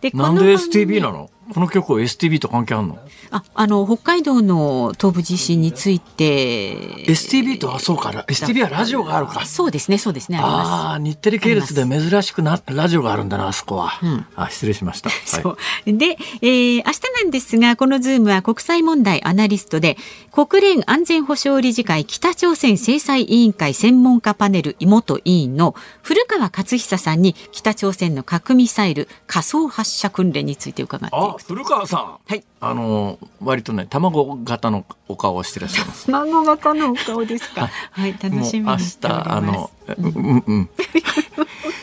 [0.00, 1.28] でなんで STV なの？
[1.52, 2.98] この曲は STV と関係あるの？
[3.30, 6.76] ああの北海道の東部地震について。
[7.06, 8.12] STV とはそうか。
[8.12, 9.44] な STV はラジオがあるか。
[9.46, 15.10] そうですねそうですねああ日テレ系列で珍しくなラジオがあるんだなあそこは、うん、あ失礼しました、
[15.46, 19.96] はい、で、えー、明日なんですがこのズームは国際問題アナリストで
[20.32, 36.06] 国連安全保障理事会北朝鮮制裁委員会専門家パネル元委員の古川勝久さんに北朝鮮の核ミサイル仮想発射訓練について伺っていく古川さんはいあの割とね卵型のお顔をしてらっしゃいます。
[36.12, 37.68] 卵型のお顔ですか？
[37.92, 38.98] はい、楽しみます。
[39.02, 40.70] 明日あの、 うんうん。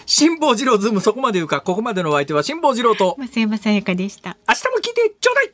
[0.06, 4.38] 辛坊治郎ズームそこまで言うかここまでのお相手は辛坊治郎と増山さやかでした。
[4.48, 5.52] 明日も聞いてちょうだい。